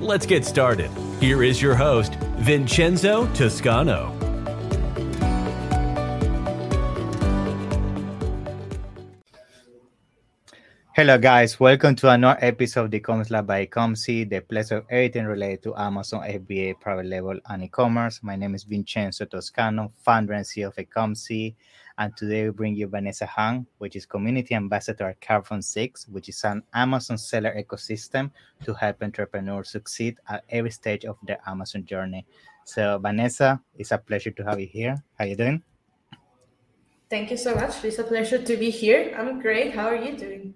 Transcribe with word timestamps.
Let's 0.00 0.24
get 0.24 0.46
started. 0.46 0.90
Here 1.20 1.42
is 1.42 1.60
your 1.60 1.74
host, 1.74 2.14
Vincenzo 2.38 3.26
Toscano. 3.34 4.16
Hello, 10.96 11.18
guys. 11.18 11.60
Welcome 11.60 11.96
to 11.96 12.08
another 12.08 12.38
episode 12.40 12.84
of 12.84 12.90
the 12.92 12.96
e-commerce 12.96 13.30
lab 13.30 13.46
by 13.46 13.66
Ecomcy, 13.66 14.26
the 14.26 14.40
place 14.40 14.70
of 14.70 14.86
everything 14.88 15.26
related 15.26 15.64
to 15.64 15.76
Amazon 15.76 16.22
FBA, 16.22 16.80
private 16.80 17.04
label, 17.04 17.38
and 17.50 17.64
e-commerce. 17.64 18.22
My 18.22 18.36
name 18.36 18.54
is 18.54 18.64
Vincenzo 18.64 19.26
Toscano, 19.26 19.92
founder 19.98 20.32
and 20.32 20.46
CEO 20.46 20.68
of 20.68 20.76
Ecomcy, 20.76 21.56
and 21.98 22.16
today 22.16 22.44
we 22.44 22.50
bring 22.50 22.74
you 22.74 22.88
Vanessa 22.88 23.26
Hung, 23.26 23.66
which 23.78 23.96
is 23.96 24.06
community 24.06 24.54
ambassador 24.54 25.08
at 25.08 25.20
Carbon 25.20 25.62
Six, 25.62 26.08
which 26.08 26.28
is 26.28 26.42
an 26.44 26.62
Amazon 26.74 27.18
seller 27.18 27.54
ecosystem 27.56 28.30
to 28.64 28.74
help 28.74 29.02
entrepreneurs 29.02 29.70
succeed 29.70 30.18
at 30.28 30.44
every 30.50 30.70
stage 30.70 31.04
of 31.04 31.16
their 31.22 31.38
Amazon 31.46 31.84
journey. 31.84 32.26
So, 32.64 32.98
Vanessa, 32.98 33.60
it's 33.76 33.90
a 33.90 33.98
pleasure 33.98 34.30
to 34.30 34.44
have 34.44 34.60
you 34.60 34.66
here. 34.66 35.02
How 35.18 35.24
are 35.24 35.28
you 35.28 35.36
doing? 35.36 35.62
Thank 37.10 37.30
you 37.30 37.36
so 37.36 37.54
much. 37.54 37.84
It's 37.84 37.98
a 37.98 38.04
pleasure 38.04 38.40
to 38.40 38.56
be 38.56 38.70
here. 38.70 39.14
I'm 39.18 39.40
great. 39.40 39.74
How 39.74 39.86
are 39.86 39.96
you 39.96 40.16
doing? 40.16 40.54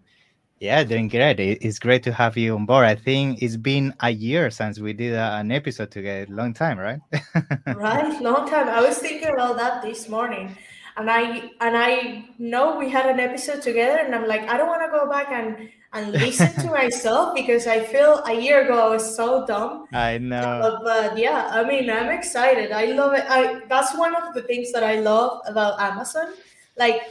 Yeah, 0.60 0.84
doing 0.84 1.08
great. 1.08 1.40
It's 1.40 1.78
great 1.78 2.02
to 2.04 2.12
have 2.12 2.36
you 2.36 2.54
on 2.54 2.64
board. 2.64 2.86
I 2.86 2.94
think 2.94 3.42
it's 3.42 3.56
been 3.56 3.92
a 4.00 4.10
year 4.10 4.50
since 4.50 4.78
we 4.78 4.92
did 4.92 5.14
an 5.14 5.50
episode 5.50 5.90
together. 5.90 6.26
Long 6.32 6.54
time, 6.54 6.78
right? 6.78 7.00
right, 7.66 8.22
long 8.22 8.48
time. 8.48 8.68
I 8.68 8.80
was 8.80 8.98
thinking 8.98 9.28
about 9.28 9.56
that 9.56 9.82
this 9.82 10.08
morning, 10.08 10.56
and 10.96 11.10
I 11.10 11.50
and 11.60 11.76
I 11.76 12.24
know 12.38 12.78
we 12.78 12.88
had 12.88 13.06
an 13.06 13.18
episode 13.18 13.62
together, 13.62 13.98
and 13.98 14.14
I'm 14.14 14.28
like, 14.28 14.48
I 14.48 14.56
don't 14.56 14.68
want 14.68 14.82
to 14.82 14.90
go 14.90 15.08
back 15.10 15.28
and 15.30 15.68
and 15.92 16.12
listen 16.12 16.52
to 16.62 16.66
myself 16.80 17.34
because 17.34 17.66
I 17.66 17.82
feel 17.84 18.22
a 18.26 18.32
year 18.32 18.64
ago 18.64 18.86
I 18.86 18.90
was 18.90 19.16
so 19.16 19.46
dumb. 19.46 19.86
I 19.92 20.18
know. 20.18 20.60
But, 20.62 20.84
but 20.84 21.18
yeah, 21.18 21.48
I 21.50 21.64
mean, 21.64 21.90
I'm 21.90 22.10
excited. 22.10 22.72
I 22.72 22.86
love 22.86 23.14
it. 23.14 23.24
I 23.28 23.60
that's 23.68 23.96
one 23.96 24.14
of 24.14 24.34
the 24.34 24.42
things 24.42 24.72
that 24.72 24.84
I 24.84 25.00
love 25.00 25.40
about 25.46 25.80
Amazon. 25.80 26.34
Like 26.76 27.02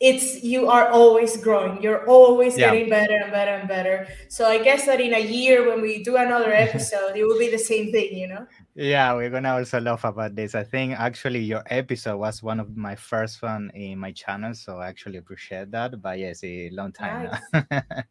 it's 0.00 0.42
you 0.42 0.68
are 0.68 0.88
always 0.88 1.36
growing 1.36 1.80
you're 1.80 2.04
always 2.06 2.58
yeah. 2.58 2.70
getting 2.70 2.90
better 2.90 3.14
and 3.14 3.30
better 3.30 3.52
and 3.52 3.68
better 3.68 4.06
so 4.28 4.44
i 4.46 4.58
guess 4.62 4.86
that 4.86 5.00
in 5.00 5.14
a 5.14 5.20
year 5.20 5.68
when 5.68 5.80
we 5.80 6.02
do 6.02 6.16
another 6.16 6.52
episode 6.66 7.16
it 7.16 7.24
will 7.24 7.38
be 7.38 7.48
the 7.48 7.58
same 7.58 7.92
thing 7.92 8.12
you 8.16 8.26
know 8.26 8.44
yeah 8.74 9.14
we're 9.14 9.30
gonna 9.30 9.52
also 9.52 9.80
laugh 9.80 10.04
about 10.04 10.34
this. 10.34 10.54
I 10.54 10.64
think 10.64 10.98
actually 10.98 11.40
your 11.40 11.62
episode 11.70 12.16
was 12.16 12.42
one 12.42 12.58
of 12.58 12.76
my 12.76 12.96
first 12.96 13.40
one 13.40 13.70
in 13.74 13.98
my 13.98 14.10
channel 14.10 14.52
so 14.54 14.78
i 14.78 14.88
actually 14.88 15.18
appreciate 15.18 15.70
that. 15.70 16.02
But 16.02 16.18
yes 16.18 16.42
a 16.42 16.70
long 16.70 16.90
time 16.92 17.30
nice. 17.52 17.64
now 17.70 18.02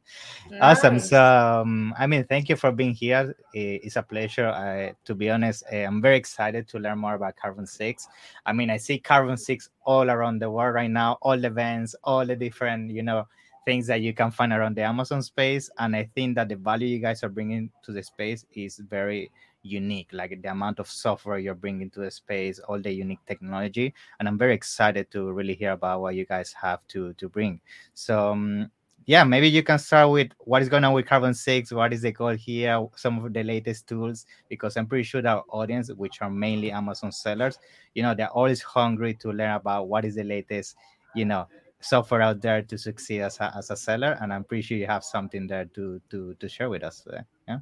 awesome. 0.61 0.99
So 0.99 1.21
um, 1.21 1.93
i 1.97 2.07
mean 2.07 2.23
thank 2.25 2.47
you 2.47 2.55
for 2.55 2.71
being 2.71 2.93
here. 2.93 3.35
It's 3.53 3.97
a 3.97 4.03
pleasure. 4.03 4.47
I, 4.47 4.93
to 5.05 5.13
be 5.13 5.29
honest 5.29 5.63
i'm 5.71 6.01
very 6.01 6.17
excited 6.17 6.67
to 6.69 6.79
learn 6.79 6.99
more 6.99 7.15
about 7.15 7.35
carbon 7.35 7.67
6 7.67 8.07
i 8.45 8.53
mean 8.53 8.69
i 8.69 8.77
see 8.77 8.99
carbon 8.99 9.37
6 9.37 9.69
all 9.85 10.09
around 10.09 10.39
the 10.39 10.49
world 10.49 10.75
right 10.75 10.89
now 10.89 11.17
all 11.21 11.37
the 11.37 11.47
events 11.47 11.95
all 12.03 12.25
the 12.25 12.35
different 12.35 12.89
you 12.91 13.03
know 13.03 13.27
things 13.65 13.87
that 13.87 14.01
you 14.01 14.13
can 14.13 14.31
find 14.31 14.51
around 14.51 14.75
the 14.75 14.83
amazon 14.83 15.21
space. 15.21 15.69
And 15.77 15.95
i 15.95 16.09
think 16.15 16.35
that 16.35 16.49
the 16.49 16.55
value 16.55 16.87
you 16.87 16.99
guys 16.99 17.23
are 17.23 17.29
bringing 17.29 17.69
to 17.83 17.91
the 17.91 18.03
space 18.03 18.45
is 18.53 18.77
very 18.89 19.31
unique 19.63 20.09
like 20.11 20.41
the 20.41 20.51
amount 20.51 20.79
of 20.79 20.89
software 20.89 21.39
you're 21.39 21.55
bringing 21.55 21.89
to 21.89 22.01
the 22.01 22.11
space 22.11 22.59
all 22.59 22.79
the 22.79 22.91
unique 22.91 23.25
technology 23.25 23.93
and 24.19 24.27
i'm 24.27 24.37
very 24.37 24.53
excited 24.53 25.09
to 25.09 25.31
really 25.31 25.55
hear 25.55 25.71
about 25.71 26.01
what 26.01 26.15
you 26.15 26.25
guys 26.25 26.53
have 26.53 26.85
to 26.87 27.13
to 27.13 27.29
bring. 27.29 27.59
So 27.93 28.31
um, 28.31 28.69
yeah 29.05 29.23
maybe 29.23 29.49
you 29.49 29.63
can 29.63 29.79
start 29.79 30.09
with 30.09 30.29
what 30.39 30.61
is 30.61 30.69
going 30.69 30.83
on 30.83 30.93
with 30.93 31.05
carbon 31.05 31.33
6 31.33 31.71
what 31.73 31.91
is 31.91 32.01
the 32.01 32.11
goal 32.11 32.29
here 32.29 32.85
some 32.95 33.23
of 33.23 33.33
the 33.33 33.43
latest 33.43 33.87
tools 33.87 34.25
because 34.47 34.77
i'm 34.77 34.87
pretty 34.87 35.03
sure 35.03 35.25
our 35.27 35.43
audience 35.49 35.91
which 35.93 36.21
are 36.21 36.29
mainly 36.29 36.71
amazon 36.71 37.11
sellers 37.11 37.57
you 37.95 38.03
know 38.03 38.13
they're 38.13 38.29
always 38.29 38.61
hungry 38.61 39.13
to 39.13 39.31
learn 39.31 39.51
about 39.51 39.87
what 39.87 40.05
is 40.05 40.15
the 40.15 40.23
latest 40.23 40.75
you 41.15 41.25
know 41.25 41.45
software 41.81 42.21
out 42.21 42.41
there 42.41 42.61
to 42.61 42.77
succeed 42.77 43.19
as 43.21 43.37
a, 43.41 43.53
as 43.57 43.69
a 43.71 43.75
seller 43.75 44.17
and 44.21 44.31
i'm 44.31 44.43
pretty 44.43 44.61
sure 44.61 44.77
you 44.77 44.87
have 44.87 45.03
something 45.03 45.47
there 45.47 45.65
to 45.65 45.99
to 46.09 46.33
to 46.35 46.47
share 46.47 46.69
with 46.69 46.83
us 46.83 47.05
yeah 47.47 47.59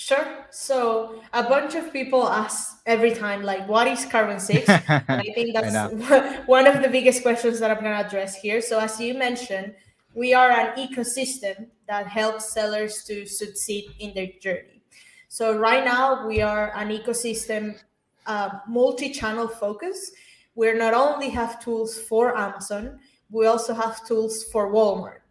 Sure. 0.00 0.46
So 0.50 1.20
a 1.32 1.42
bunch 1.42 1.74
of 1.74 1.92
people 1.92 2.28
ask 2.28 2.80
every 2.86 3.10
time, 3.10 3.42
like, 3.42 3.68
what 3.68 3.88
is 3.88 4.04
carbon 4.04 4.38
six? 4.38 4.68
and 4.68 5.04
I 5.08 5.32
think 5.34 5.54
that's 5.54 5.74
I 5.74 6.36
one 6.46 6.68
of 6.68 6.82
the 6.82 6.88
biggest 6.88 7.22
questions 7.22 7.58
that 7.58 7.72
I'm 7.72 7.80
going 7.82 7.98
to 7.98 8.06
address 8.06 8.36
here. 8.36 8.60
So, 8.60 8.78
as 8.78 9.00
you 9.00 9.14
mentioned, 9.14 9.74
we 10.14 10.34
are 10.34 10.52
an 10.52 10.76
ecosystem 10.78 11.66
that 11.88 12.06
helps 12.06 12.52
sellers 12.52 13.02
to 13.08 13.26
succeed 13.26 13.86
in 13.98 14.14
their 14.14 14.28
journey. 14.40 14.82
So, 15.26 15.58
right 15.58 15.84
now, 15.84 16.28
we 16.28 16.42
are 16.42 16.72
an 16.76 16.90
ecosystem 16.90 17.80
uh, 18.24 18.50
multi 18.68 19.10
channel 19.10 19.48
focus. 19.48 20.12
We 20.54 20.72
not 20.74 20.94
only 20.94 21.28
have 21.30 21.58
tools 21.58 21.98
for 21.98 22.38
Amazon, 22.38 23.00
we 23.32 23.46
also 23.46 23.74
have 23.74 24.06
tools 24.06 24.44
for 24.44 24.72
Walmart. 24.72 25.22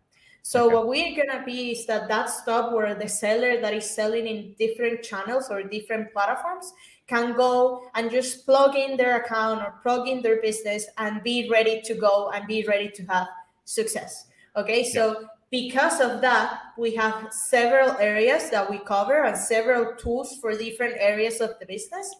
So 0.48 0.68
okay. 0.68 0.76
what 0.76 0.88
we're 0.88 1.14
gonna 1.14 1.44
be 1.44 1.72
is 1.72 1.86
that 1.88 2.08
that 2.08 2.30
stop 2.30 2.72
where 2.72 2.96
the 2.96 3.10
seller 3.10 3.60
that 3.60 3.74
is 3.74 3.92
selling 3.92 4.28
in 4.28 4.56
different 4.58 5.04
channels 5.04 5.50
or 5.50 5.62
different 5.62 6.14
platforms 6.14 6.72
can 7.06 7.36
go 7.36 7.90
and 7.96 8.10
just 8.10 8.46
plug 8.46 8.78
in 8.78 8.96
their 8.96 9.18
account 9.18 9.60
or 9.60 9.74
plug 9.84 10.08
in 10.08 10.22
their 10.22 10.42
business 10.42 10.86
and 11.00 11.22
be 11.22 11.50
ready 11.52 11.82
to 11.82 11.96
go 11.96 12.32
and 12.34 12.48
be 12.48 12.64
ready 12.66 12.90
to 12.92 13.04
have 13.08 13.28
success. 13.66 14.28
Okay, 14.56 14.86
so 14.86 15.28
because 15.52 16.00
of 16.00 16.22
that, 16.22 16.62
we 16.78 16.96
have 16.96 17.28
several 17.34 17.92
areas 17.98 18.50
that 18.50 18.70
we 18.70 18.80
cover 18.80 19.26
and 19.26 19.38
several 19.38 19.98
tools 19.98 20.38
for 20.40 20.56
different 20.56 20.96
areas 20.98 21.42
of 21.42 21.60
the 21.60 21.66
business. 21.66 22.16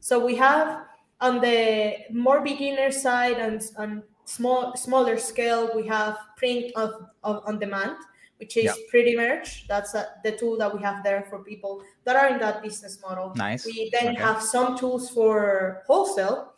So 0.00 0.24
we 0.24 0.36
have 0.36 0.86
on 1.20 1.42
the 1.42 1.96
more 2.14 2.40
beginner 2.40 2.90
side 2.90 3.36
and 3.36 3.60
on 3.76 4.04
small 4.28 4.76
smaller 4.76 5.16
scale 5.16 5.70
we 5.74 5.86
have 5.86 6.18
print 6.36 6.70
of, 6.76 7.08
of 7.24 7.42
on 7.46 7.58
demand 7.58 7.96
which 8.36 8.58
is 8.58 8.64
yeah. 8.64 8.72
pretty 8.90 9.16
much 9.16 9.66
that's 9.66 9.94
a, 9.94 10.06
the 10.22 10.32
tool 10.32 10.58
that 10.58 10.72
we 10.74 10.82
have 10.82 11.02
there 11.02 11.24
for 11.30 11.38
people 11.42 11.82
that 12.04 12.14
are 12.14 12.28
in 12.28 12.38
that 12.38 12.62
business 12.62 13.00
model 13.00 13.32
nice 13.36 13.64
we 13.64 13.90
then 13.98 14.08
okay. 14.12 14.22
have 14.22 14.42
some 14.42 14.76
tools 14.76 15.08
for 15.08 15.82
wholesale 15.86 16.52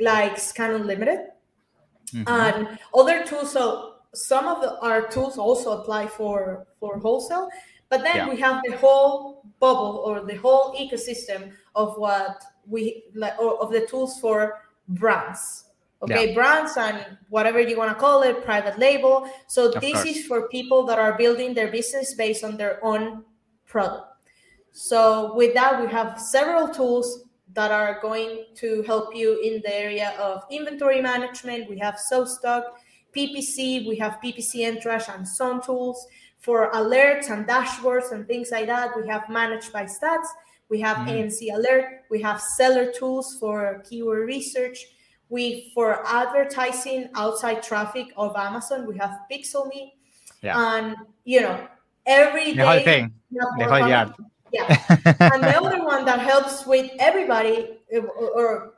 like 0.00 0.36
scan 0.36 0.72
unlimited 0.72 1.20
mm-hmm. 2.12 2.28
and 2.28 2.78
other 2.92 3.24
tools 3.24 3.52
so 3.52 3.94
some 4.12 4.48
of 4.48 4.60
the, 4.60 4.76
our 4.80 5.06
tools 5.06 5.38
also 5.38 5.80
apply 5.80 6.08
for 6.08 6.66
for 6.80 6.98
wholesale 6.98 7.48
but 7.90 8.02
then 8.02 8.16
yeah. 8.16 8.28
we 8.28 8.36
have 8.40 8.60
the 8.66 8.76
whole 8.78 9.44
bubble 9.60 10.02
or 10.04 10.26
the 10.26 10.34
whole 10.34 10.74
ecosystem 10.74 11.52
of 11.76 11.96
what 11.96 12.42
we 12.66 13.04
like 13.14 13.38
or 13.38 13.56
of 13.62 13.70
the 13.70 13.86
tools 13.86 14.18
for 14.18 14.62
brands 14.88 15.66
okay 16.04 16.28
yeah. 16.28 16.34
brands 16.34 16.76
and 16.76 17.18
whatever 17.28 17.60
you 17.60 17.76
want 17.76 17.90
to 17.90 17.94
call 17.94 18.22
it 18.22 18.44
private 18.44 18.78
label. 18.78 19.28
So 19.48 19.72
of 19.72 19.80
this 19.80 19.94
course. 19.94 20.06
is 20.06 20.26
for 20.26 20.48
people 20.48 20.84
that 20.86 20.98
are 20.98 21.16
building 21.16 21.54
their 21.54 21.70
business 21.70 22.14
based 22.14 22.44
on 22.44 22.56
their 22.56 22.84
own 22.84 23.24
product. 23.66 24.06
So 24.72 25.34
with 25.34 25.54
that 25.54 25.80
we 25.80 25.90
have 25.90 26.20
several 26.20 26.68
tools 26.68 27.24
that 27.54 27.70
are 27.70 28.00
going 28.00 28.46
to 28.56 28.82
help 28.82 29.14
you 29.14 29.40
in 29.40 29.62
the 29.64 29.74
area 29.74 30.14
of 30.18 30.42
inventory 30.50 31.00
management. 31.00 31.68
We 31.68 31.78
have 31.78 31.98
stock 31.98 32.64
ppc 33.16 33.86
we 33.86 33.96
have 33.96 34.18
ppc 34.24 34.66
entourage 34.66 35.08
and 35.08 35.26
some 35.26 35.62
tools. 35.62 36.06
For 36.38 36.70
alerts 36.72 37.30
and 37.30 37.46
dashboards 37.48 38.12
and 38.12 38.26
things 38.26 38.50
like 38.50 38.66
that 38.66 38.90
we 38.96 39.08
have 39.08 39.22
ManageByStats. 39.22 40.26
We 40.68 40.80
have 40.80 40.98
mm. 40.98 41.08
AMZ 41.08 41.54
Alert. 41.54 42.02
We 42.10 42.20
have 42.22 42.40
seller 42.40 42.92
tools 42.92 43.36
for 43.38 43.82
keyword 43.88 44.26
research 44.26 44.78
we 45.34 45.72
for 45.74 46.06
advertising 46.06 47.08
outside 47.16 47.60
traffic 47.60 48.06
of 48.16 48.36
Amazon, 48.36 48.86
we 48.86 48.96
have 48.98 49.18
Pixel.me, 49.30 49.94
yeah. 50.42 50.76
and 50.76 50.96
you 51.24 51.40
know 51.40 51.66
every 52.06 52.54
the 52.54 52.64
whole 52.64 52.84
thing, 52.84 53.12
the 53.32 53.64
whole 53.66 53.88
yard. 53.88 54.14
Yeah, 54.52 54.68
and 55.34 55.42
the 55.42 55.56
other 55.60 55.84
one 55.84 56.04
that 56.04 56.20
helps 56.20 56.64
with 56.64 56.88
everybody 57.00 57.80
eh, 57.90 57.98
or 57.98 58.74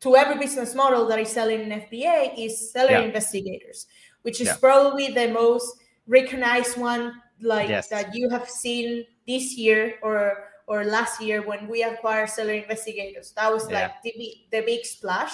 to 0.00 0.14
every 0.14 0.36
business 0.36 0.74
model 0.74 1.08
that 1.08 1.18
is 1.18 1.30
selling 1.30 1.60
in 1.60 1.70
FBA 1.80 2.36
is 2.36 2.70
seller 2.70 2.90
yeah. 2.90 3.08
investigators, 3.08 3.86
which 4.22 4.42
is 4.42 4.48
yeah. 4.48 4.56
probably 4.60 5.08
the 5.08 5.28
most 5.32 5.80
recognized 6.06 6.76
one 6.76 7.14
like 7.40 7.70
yes. 7.70 7.88
that 7.88 8.14
you 8.14 8.28
have 8.28 8.46
seen 8.46 9.06
this 9.26 9.56
year 9.56 9.94
or 10.02 10.44
or 10.66 10.84
last 10.84 11.22
year 11.22 11.40
when 11.40 11.66
we 11.66 11.82
acquired 11.82 12.28
seller 12.28 12.52
investigators. 12.52 13.32
That 13.32 13.50
was 13.50 13.64
like 13.72 13.90
yeah. 14.04 14.12
the, 14.18 14.34
the 14.52 14.60
big 14.66 14.84
splash 14.84 15.32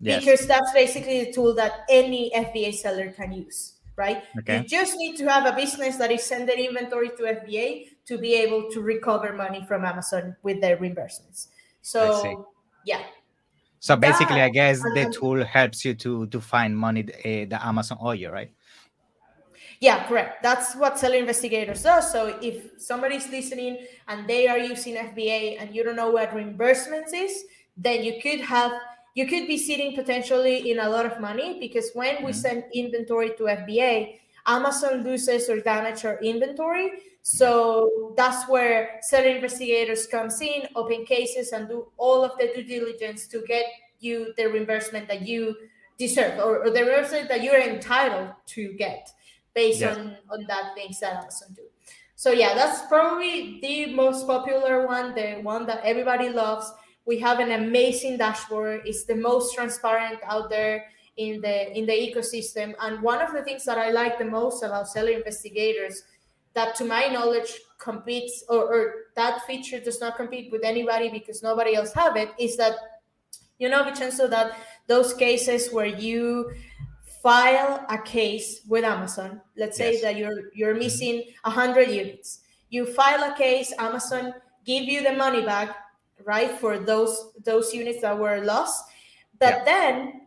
yes. 0.00 0.24
because 0.24 0.46
that's 0.46 0.72
basically 0.72 1.24
the 1.24 1.32
tool 1.32 1.54
that 1.54 1.84
any 1.88 2.30
FBA 2.34 2.74
seller 2.74 3.10
can 3.10 3.32
use, 3.32 3.74
right? 3.96 4.22
Okay. 4.38 4.58
You 4.58 4.64
just 4.64 4.96
need 4.96 5.16
to 5.16 5.28
have 5.28 5.46
a 5.46 5.56
business 5.56 5.96
that 5.96 6.10
is 6.10 6.24
sending 6.24 6.58
inventory 6.58 7.10
to 7.10 7.22
FBA 7.22 7.88
to 8.06 8.18
be 8.18 8.34
able 8.34 8.70
to 8.70 8.80
recover 8.80 9.32
money 9.32 9.64
from 9.66 9.84
Amazon 9.84 10.36
with 10.42 10.60
their 10.60 10.76
reimbursements. 10.76 11.48
So, 11.82 12.48
yeah. 12.84 13.02
So 13.80 13.96
basically, 13.96 14.36
that, 14.36 14.46
I 14.46 14.48
guess 14.48 14.80
the 14.80 15.14
tool 15.16 15.44
helps 15.44 15.84
you 15.84 15.94
to 15.94 16.26
to 16.26 16.40
find 16.40 16.76
money 16.76 17.02
uh, 17.02 17.46
the 17.46 17.58
Amazon 17.62 17.98
owe 18.00 18.10
you, 18.10 18.30
right? 18.30 18.50
Yeah, 19.80 20.08
correct. 20.08 20.42
That's 20.42 20.74
what 20.74 20.98
seller 20.98 21.16
investigators 21.16 21.82
does. 21.84 22.10
So 22.10 22.36
if 22.42 22.80
somebody's 22.82 23.28
listening 23.30 23.86
and 24.08 24.26
they 24.28 24.48
are 24.48 24.58
using 24.58 24.96
FBA 24.96 25.60
and 25.60 25.74
you 25.74 25.84
don't 25.84 25.94
know 25.94 26.10
what 26.10 26.32
reimbursements 26.32 27.14
is, 27.14 27.44
then 27.76 28.02
you 28.02 28.20
could 28.20 28.40
have 28.40 28.72
you 29.18 29.26
could 29.26 29.48
be 29.48 29.58
sitting 29.58 29.96
potentially 29.96 30.70
in 30.70 30.78
a 30.78 30.88
lot 30.88 31.04
of 31.04 31.20
money 31.20 31.58
because 31.58 31.90
when 31.92 32.14
mm-hmm. 32.16 32.26
we 32.26 32.32
send 32.32 32.62
inventory 32.72 33.30
to 33.36 33.42
FBA, 33.62 34.20
Amazon 34.46 35.02
loses 35.02 35.50
or 35.50 35.58
damages 35.58 36.04
our 36.04 36.20
inventory. 36.20 36.88
So 37.22 38.14
that's 38.16 38.48
where 38.48 39.00
seller 39.02 39.34
investigators 39.38 40.06
comes 40.06 40.40
in, 40.40 40.68
open 40.76 41.04
cases, 41.04 41.50
and 41.50 41.68
do 41.68 41.88
all 41.96 42.24
of 42.24 42.38
the 42.38 42.52
due 42.54 42.62
diligence 42.62 43.26
to 43.32 43.42
get 43.48 43.64
you 43.98 44.32
the 44.36 44.46
reimbursement 44.46 45.08
that 45.08 45.22
you 45.26 45.56
deserve 45.98 46.38
or, 46.38 46.64
or 46.64 46.70
the 46.70 46.84
reimbursement 46.84 47.28
that 47.28 47.42
you're 47.42 47.60
entitled 47.60 48.30
to 48.54 48.72
get 48.74 49.10
based 49.52 49.80
yeah. 49.80 49.96
on 49.96 50.16
on 50.30 50.46
that 50.46 50.76
things 50.76 51.00
that 51.00 51.16
Amazon 51.16 51.48
do. 51.56 51.66
So 52.14 52.30
yeah, 52.30 52.54
that's 52.54 52.86
probably 52.86 53.58
the 53.60 53.94
most 53.94 54.28
popular 54.28 54.86
one, 54.86 55.12
the 55.16 55.40
one 55.42 55.66
that 55.66 55.80
everybody 55.82 56.28
loves. 56.28 56.72
We 57.08 57.18
have 57.20 57.40
an 57.40 57.52
amazing 57.52 58.18
dashboard. 58.18 58.82
It's 58.84 59.04
the 59.04 59.16
most 59.16 59.54
transparent 59.54 60.20
out 60.24 60.50
there 60.50 60.84
in 61.16 61.40
the 61.40 61.76
in 61.76 61.86
the 61.86 61.92
ecosystem. 61.92 62.74
And 62.80 63.00
one 63.02 63.22
of 63.22 63.32
the 63.32 63.42
things 63.42 63.64
that 63.64 63.78
I 63.78 63.90
like 63.90 64.18
the 64.18 64.26
most 64.26 64.62
about 64.62 64.88
seller 64.88 65.12
investigators 65.12 66.02
that 66.52 66.74
to 66.76 66.84
my 66.84 67.06
knowledge 67.06 67.52
competes 67.78 68.44
or, 68.50 68.62
or 68.72 68.94
that 69.16 69.46
feature 69.46 69.80
does 69.80 70.00
not 70.02 70.16
compete 70.16 70.52
with 70.52 70.62
anybody 70.64 71.08
because 71.08 71.42
nobody 71.42 71.74
else 71.76 71.94
have 71.94 72.16
it 72.16 72.30
is 72.38 72.58
that 72.58 72.74
you 73.58 73.70
know 73.70 73.82
Vincenzo 73.84 74.28
that 74.28 74.58
those 74.86 75.14
cases 75.14 75.72
where 75.72 75.86
you 75.86 76.52
file 77.22 77.86
a 77.88 77.98
case 78.02 78.60
with 78.68 78.84
Amazon. 78.84 79.40
Let's 79.56 79.78
say 79.78 79.92
yes. 79.94 80.02
that 80.02 80.16
you're 80.18 80.50
you're 80.54 80.74
missing 80.74 81.24
a 81.44 81.50
hundred 81.50 81.88
units. 81.88 82.40
You 82.68 82.84
file 82.84 83.32
a 83.32 83.34
case, 83.34 83.72
Amazon 83.78 84.34
give 84.68 84.84
you 84.84 85.02
the 85.02 85.14
money 85.14 85.42
back, 85.42 85.74
right, 86.24 86.50
for 86.58 86.78
those 86.78 87.32
those 87.44 87.72
units 87.74 88.02
that 88.02 88.18
were 88.18 88.40
lost. 88.44 88.84
But 89.38 89.58
yeah. 89.58 89.64
then 89.64 90.20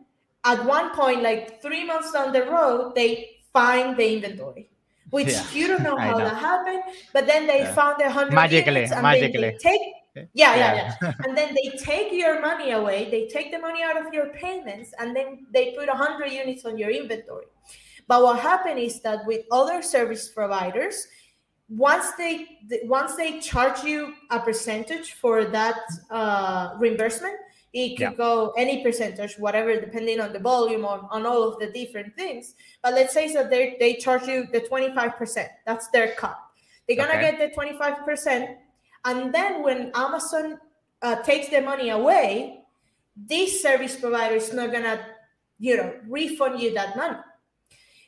at 0.44 0.64
one 0.64 0.94
point, 0.94 1.22
like 1.22 1.62
three 1.62 1.84
months 1.84 2.12
down 2.12 2.32
the 2.32 2.44
road, 2.44 2.94
they 2.94 3.38
find 3.52 3.96
the 3.96 4.14
inventory. 4.14 4.70
Which 5.10 5.28
yeah. 5.28 5.44
you 5.52 5.68
don't 5.68 5.82
know 5.82 5.96
how 6.06 6.18
know. 6.18 6.24
that 6.24 6.36
happened, 6.38 6.82
but 7.12 7.26
then 7.26 7.46
they 7.46 7.60
yeah. 7.60 7.74
found 7.74 8.00
the 8.00 8.10
hundred 8.10 8.34
magically, 8.34 8.86
magically. 8.88 9.56
take 9.60 9.80
yeah, 10.14 10.54
yeah, 10.56 10.94
yeah. 11.00 11.12
and 11.24 11.36
then 11.36 11.54
they 11.54 11.76
take 11.78 12.12
your 12.12 12.40
money 12.40 12.72
away. 12.72 13.10
They 13.10 13.28
take 13.28 13.50
the 13.50 13.58
money 13.58 13.82
out 13.82 13.96
of 13.96 14.12
your 14.12 14.28
payments, 14.30 14.92
and 14.98 15.16
then 15.16 15.46
they 15.52 15.72
put 15.72 15.88
100 15.88 16.30
units 16.30 16.64
on 16.64 16.76
your 16.76 16.90
inventory. 16.90 17.46
But 18.08 18.22
what 18.22 18.40
happened 18.40 18.78
is 18.78 19.00
that 19.02 19.24
with 19.26 19.46
other 19.50 19.80
service 19.80 20.28
providers, 20.28 21.06
once 21.68 22.12
they 22.12 22.58
once 22.84 23.16
they 23.16 23.40
charge 23.40 23.82
you 23.82 24.14
a 24.30 24.40
percentage 24.40 25.12
for 25.14 25.44
that 25.44 25.80
uh, 26.10 26.74
reimbursement, 26.78 27.34
it 27.72 27.96
could 27.96 28.00
yeah. 28.00 28.14
go 28.14 28.52
any 28.56 28.82
percentage, 28.82 29.38
whatever, 29.38 29.80
depending 29.80 30.20
on 30.20 30.32
the 30.32 30.38
volume, 30.38 30.84
on, 30.84 31.08
on 31.10 31.24
all 31.24 31.42
of 31.42 31.58
the 31.58 31.68
different 31.72 32.14
things. 32.14 32.54
But 32.82 32.94
let's 32.94 33.14
say 33.14 33.32
that 33.32 33.50
they 33.50 33.76
they 33.80 33.94
charge 33.94 34.26
you 34.26 34.46
the 34.52 34.60
25%. 34.60 35.46
That's 35.66 35.88
their 35.88 36.14
cut. 36.14 36.38
They're 36.86 36.96
gonna 36.96 37.12
okay. 37.12 37.36
get 37.38 37.54
the 37.54 37.56
25% 37.56 38.56
and 39.04 39.34
then 39.34 39.62
when 39.62 39.90
Amazon 39.94 40.58
uh, 41.00 41.22
takes 41.22 41.48
the 41.48 41.60
money 41.60 41.90
away, 41.90 42.62
this 43.16 43.60
service 43.60 43.96
provider 43.96 44.36
is 44.36 44.52
not 44.52 44.72
gonna, 44.72 45.04
you 45.58 45.76
know, 45.76 45.94
refund 46.08 46.60
you 46.60 46.72
that 46.74 46.96
money. 46.96 47.18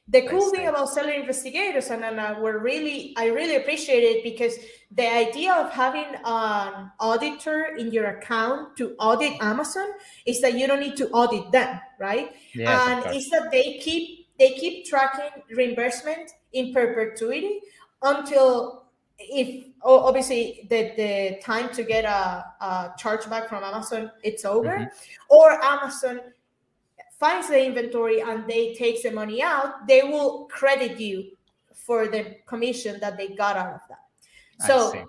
The 0.09 0.23
cool 0.29 0.51
thing 0.51 0.67
about 0.69 0.91
seller 0.91 1.13
investigators, 1.13 1.91
and, 1.91 2.03
we're 2.43 2.59
really, 2.59 3.15
I 3.17 3.29
really 3.29 3.57
appreciate 3.57 4.03
it 4.03 4.23
because 4.23 4.55
the 4.91 5.11
idea 5.11 5.55
of 5.55 5.73
having 5.73 6.15
an 6.25 6.91
auditor 7.01 7.75
in 7.79 7.91
your 7.91 8.07
account 8.07 8.77
to 8.77 8.95
audit 8.99 9.33
Amazon 9.41 9.87
is 10.27 10.43
that 10.43 10.59
you 10.59 10.67
don't 10.67 10.81
need 10.81 10.97
to 10.97 11.09
audit 11.11 11.51
them, 11.53 11.81
right? 11.99 12.33
Yes, 12.55 13.07
and 13.07 13.17
it's 13.17 13.31
that 13.31 13.51
they 13.51 13.79
keep 13.79 14.29
they 14.39 14.51
keep 14.51 14.85
tracking 14.85 15.43
reimbursement 15.51 16.33
in 16.53 16.75
perpetuity 16.75 17.61
until 18.03 18.85
if 19.19 19.65
obviously 19.83 20.67
the, 20.71 20.93
the 20.97 21.41
time 21.43 21.73
to 21.73 21.83
get 21.83 22.05
a, 22.05 22.45
a 22.61 22.93
chargeback 22.99 23.49
from 23.49 23.63
Amazon 23.63 24.11
it's 24.23 24.45
over, 24.45 24.79
mm-hmm. 24.79 25.35
or 25.35 25.53
Amazon 25.65 26.21
finds 27.19 27.49
the 27.49 27.65
inventory 27.65 28.21
and 28.21 28.47
they 28.49 28.75
take 28.75 29.03
the 29.03 29.11
money 29.11 29.43
out, 29.43 29.87
they 29.87 30.03
will 30.03 30.47
credit 30.51 30.99
you 31.01 31.31
for 31.75 32.09
the 32.09 32.37
commission 32.47 32.99
that 33.01 33.17
they 33.17 33.29
got 33.29 33.57
out 33.57 33.75
of 33.75 33.81
that. 33.89 33.99
So 34.67 35.09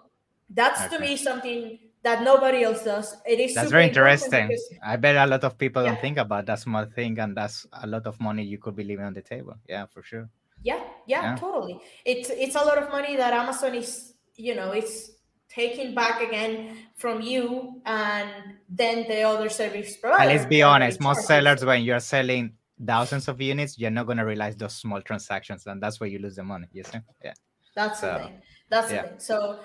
that's 0.50 0.81
okay. 0.81 0.98
to 0.98 1.02
me 1.02 1.18
something 1.18 1.80
that 2.04 2.22
nobody 2.24 2.63
else 2.63 2.84
does. 2.84 3.18
It 3.25 3.40
is 3.40 3.56
that's 3.56 3.72
very 3.72 3.88
interesting. 3.88 4.48
Because, 4.48 4.69
I 4.84 4.96
bet 4.96 5.16
a 5.16 5.25
lot 5.25 5.44
of 5.44 5.57
people 5.57 5.84
yeah. 5.84 5.90
don't 5.90 6.02
think 6.02 6.18
about 6.18 6.46
that 6.46 6.60
small 6.60 6.86
thing, 6.86 7.18
and 7.19 7.36
that's 7.36 7.66
a 7.74 7.88
lot 7.88 8.06
of 8.06 8.19
money 8.22 8.44
you 8.44 8.60
could 8.60 8.75
be 8.75 8.84
leaving 8.84 9.06
on 9.06 9.13
the 9.13 9.22
table. 9.22 9.56
Yeah, 9.68 9.88
for 9.88 10.04
sure. 10.04 10.30
Yeah, 10.63 10.81
yeah, 11.07 11.22
yeah, 11.22 11.36
totally. 11.36 11.81
It's 12.06 12.30
it's 12.30 12.56
a 12.56 12.63
lot 12.63 12.78
of 12.78 12.90
money 12.90 13.16
that 13.18 13.34
Amazon 13.34 13.75
is, 13.75 14.13
you 14.36 14.56
know, 14.56 14.72
it's 14.72 15.12
taking 15.50 15.95
back 15.95 16.21
again 16.21 16.77
from 16.95 17.21
you 17.21 17.81
and 17.86 18.30
then 18.69 19.07
the 19.07 19.21
other 19.21 19.50
service 19.50 19.97
provider. 19.97 20.24
And 20.24 20.31
let's 20.31 20.45
be 20.45 20.63
honest, 20.63 21.00
most 21.00 21.25
sellers 21.25 21.63
when 21.63 21.83
you're 21.83 22.00
selling 22.00 22.53
thousands 22.86 23.27
of 23.27 23.42
units, 23.42 23.77
you're 23.80 23.92
not 23.92 24.07
gonna 24.07 24.25
realize 24.25 24.56
those 24.56 24.75
small 24.75 25.01
transactions, 25.01 25.65
and 25.68 25.81
that's 25.81 26.00
where 26.00 26.09
you 26.09 26.19
lose 26.19 26.36
the 26.36 26.44
money. 26.44 26.68
You 26.74 26.83
see? 26.83 27.00
Yeah. 27.24 27.33
That's 27.75 28.00
so, 28.00 28.13
the 28.13 28.19
thing. 28.19 28.42
That's 28.69 28.92
yeah. 28.92 29.01
the 29.03 29.07
thing. 29.09 29.19
So 29.19 29.59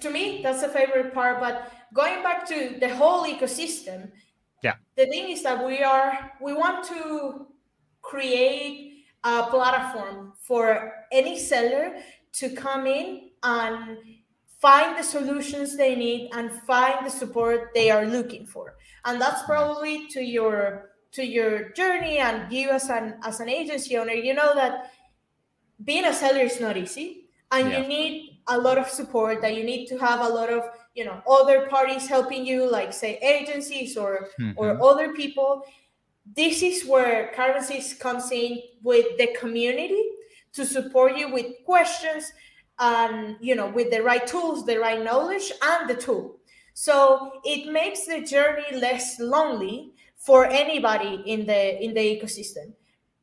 to 0.00 0.10
me, 0.10 0.40
that's 0.42 0.62
the 0.62 0.68
favorite 0.68 1.12
part. 1.12 1.40
But 1.40 1.72
going 1.94 2.22
back 2.22 2.46
to 2.48 2.76
the 2.80 2.94
whole 2.94 3.24
ecosystem, 3.24 4.10
yeah. 4.62 4.74
The 4.96 5.06
thing 5.06 5.30
is 5.30 5.42
that 5.42 5.64
we 5.64 5.82
are 5.82 6.32
we 6.40 6.54
want 6.54 6.86
to 6.88 7.46
create 8.00 9.04
a 9.24 9.44
platform 9.44 10.34
for 10.40 10.92
any 11.10 11.38
seller 11.38 11.96
to 12.34 12.50
come 12.50 12.86
in 12.86 13.30
and 13.42 13.98
find 14.62 14.96
the 14.96 15.02
solutions 15.02 15.76
they 15.76 15.96
need 15.96 16.30
and 16.34 16.50
find 16.62 17.04
the 17.04 17.10
support 17.10 17.70
they 17.74 17.90
are 17.90 18.06
looking 18.06 18.46
for 18.46 18.76
and 19.04 19.20
that's 19.20 19.42
probably 19.42 20.06
to 20.06 20.22
your 20.22 20.92
to 21.10 21.26
your 21.26 21.70
journey 21.70 22.18
and 22.18 22.50
you 22.52 22.70
as 22.70 22.88
an 22.88 23.14
as 23.24 23.40
an 23.40 23.48
agency 23.48 23.96
owner 23.96 24.12
you 24.12 24.32
know 24.32 24.54
that 24.54 24.92
being 25.84 26.04
a 26.04 26.14
seller 26.14 26.40
is 26.40 26.60
not 26.60 26.76
easy 26.76 27.26
and 27.50 27.70
yeah. 27.70 27.80
you 27.80 27.88
need 27.88 28.38
a 28.48 28.58
lot 28.58 28.78
of 28.78 28.88
support 28.88 29.42
that 29.42 29.54
you 29.56 29.64
need 29.64 29.86
to 29.86 29.98
have 29.98 30.20
a 30.20 30.28
lot 30.28 30.48
of 30.48 30.62
you 30.94 31.04
know 31.04 31.20
other 31.28 31.66
parties 31.66 32.06
helping 32.06 32.46
you 32.46 32.70
like 32.70 32.92
say 32.92 33.18
agencies 33.18 33.96
or 33.96 34.28
mm-hmm. 34.40 34.52
or 34.56 34.80
other 34.82 35.12
people 35.12 35.64
this 36.36 36.62
is 36.62 36.86
where 36.86 37.32
Six 37.62 37.94
comes 37.94 38.30
in 38.30 38.62
with 38.82 39.06
the 39.18 39.34
community 39.38 40.02
to 40.52 40.64
support 40.64 41.16
you 41.16 41.32
with 41.32 41.46
questions 41.64 42.32
and 42.82 43.36
you 43.40 43.54
know 43.54 43.68
with 43.68 43.90
the 43.90 44.02
right 44.02 44.26
tools, 44.26 44.66
the 44.66 44.78
right 44.78 45.02
knowledge, 45.02 45.52
and 45.62 45.88
the 45.88 45.94
tool. 45.94 46.36
So 46.74 47.40
it 47.44 47.70
makes 47.70 48.06
the 48.06 48.22
journey 48.22 48.70
less 48.72 49.20
lonely 49.20 49.92
for 50.16 50.46
anybody 50.46 51.22
in 51.26 51.46
the 51.46 51.82
in 51.82 51.94
the 51.94 52.00
ecosystem. 52.00 52.74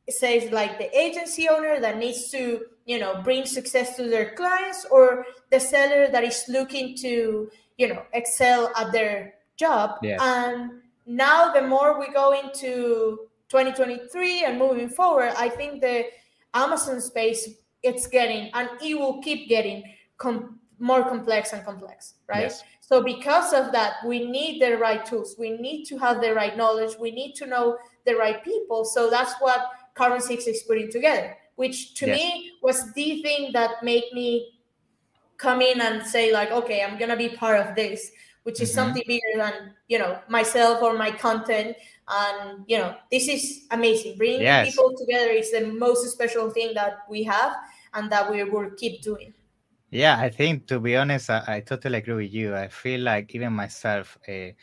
It 0.06 0.14
says 0.14 0.50
like 0.50 0.78
the 0.78 0.90
agency 0.98 1.48
owner 1.48 1.78
that 1.80 1.98
needs 1.98 2.30
to 2.30 2.62
you 2.86 2.98
know 2.98 3.20
bring 3.22 3.44
success 3.44 3.96
to 3.96 4.08
their 4.08 4.34
clients 4.34 4.86
or 4.90 5.26
the 5.50 5.60
seller 5.60 6.08
that 6.10 6.24
is 6.24 6.44
looking 6.48 6.96
to 6.96 7.50
you 7.76 7.88
know 7.88 8.02
excel 8.14 8.72
at 8.76 8.92
their 8.92 9.34
job 9.56 9.98
yes. 10.02 10.18
and 10.22 10.72
now 11.06 11.52
the 11.52 11.62
more 11.62 12.00
we 12.00 12.08
go 12.12 12.32
into 12.32 13.28
2023 13.48 14.44
and 14.44 14.58
moving 14.58 14.88
forward 14.88 15.32
i 15.36 15.48
think 15.48 15.80
the 15.80 16.04
amazon 16.54 17.00
space 17.00 17.48
it's 17.82 18.06
getting 18.06 18.50
and 18.54 18.68
it 18.82 18.98
will 18.98 19.20
keep 19.22 19.48
getting 19.48 19.82
com- 20.18 20.58
more 20.78 21.02
complex 21.02 21.52
and 21.52 21.64
complex 21.64 22.14
right 22.28 22.42
yes. 22.42 22.62
so 22.80 23.02
because 23.02 23.52
of 23.52 23.70
that 23.72 23.94
we 24.06 24.24
need 24.24 24.60
the 24.60 24.76
right 24.78 25.04
tools 25.04 25.36
we 25.38 25.50
need 25.50 25.84
to 25.84 25.98
have 25.98 26.20
the 26.20 26.34
right 26.34 26.56
knowledge 26.56 26.96
we 26.98 27.10
need 27.10 27.34
to 27.34 27.46
know 27.46 27.76
the 28.06 28.14
right 28.14 28.42
people 28.44 28.84
so 28.84 29.10
that's 29.10 29.34
what 29.40 29.66
carbon 29.94 30.20
six 30.20 30.46
is 30.46 30.62
putting 30.62 30.90
together 30.90 31.36
which 31.56 31.94
to 31.94 32.06
yes. 32.06 32.16
me 32.16 32.52
was 32.62 32.92
the 32.94 33.22
thing 33.22 33.50
that 33.52 33.82
made 33.82 34.04
me 34.14 34.52
come 35.36 35.60
in 35.60 35.80
and 35.80 36.06
say 36.06 36.32
like 36.32 36.50
okay 36.50 36.82
i'm 36.82 36.98
gonna 36.98 37.16
be 37.16 37.28
part 37.28 37.58
of 37.60 37.74
this 37.74 38.10
which 38.44 38.60
is 38.60 38.70
mm-hmm. 38.70 38.76
something 38.76 39.02
bigger 39.06 39.36
than 39.36 39.74
you 39.88 39.98
know 39.98 40.18
myself 40.28 40.82
or 40.82 40.94
my 40.94 41.10
content 41.10 41.76
and 42.10 42.64
you 42.66 42.78
know 42.78 42.94
this 43.10 43.28
is 43.28 43.66
amazing. 43.70 44.16
Bringing 44.16 44.42
yes. 44.42 44.66
people 44.66 44.92
together 44.96 45.30
is 45.30 45.52
the 45.52 45.66
most 45.66 46.08
special 46.10 46.50
thing 46.50 46.74
that 46.74 46.98
we 47.08 47.22
have 47.24 47.54
and 47.94 48.10
that 48.10 48.30
we 48.30 48.44
will 48.44 48.70
keep 48.76 49.02
doing. 49.02 49.32
Yeah 49.90 50.18
i 50.18 50.28
think 50.28 50.68
to 50.68 50.78
be 50.78 50.96
honest 50.96 51.30
i, 51.30 51.42
I 51.46 51.60
totally 51.60 51.98
agree 51.98 52.14
with 52.14 52.32
you. 52.32 52.54
I 52.54 52.68
feel 52.68 53.00
like 53.00 53.34
even 53.34 53.52
myself 53.52 54.16
uh, 54.28 54.54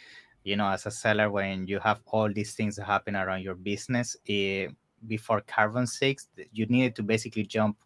you 0.44 0.56
know 0.56 0.70
as 0.70 0.86
a 0.86 0.92
seller 0.92 1.30
when 1.30 1.68
you 1.68 1.80
have 1.80 2.00
all 2.06 2.32
these 2.32 2.54
things 2.54 2.78
happen 2.78 3.16
around 3.16 3.42
your 3.42 3.56
business 3.56 4.16
uh, 4.30 4.72
before 5.06 5.42
carbon 5.42 5.86
6 5.86 6.30
you 6.54 6.66
needed 6.68 6.96
to 6.96 7.04
basically 7.04 7.44
jump 7.44 7.78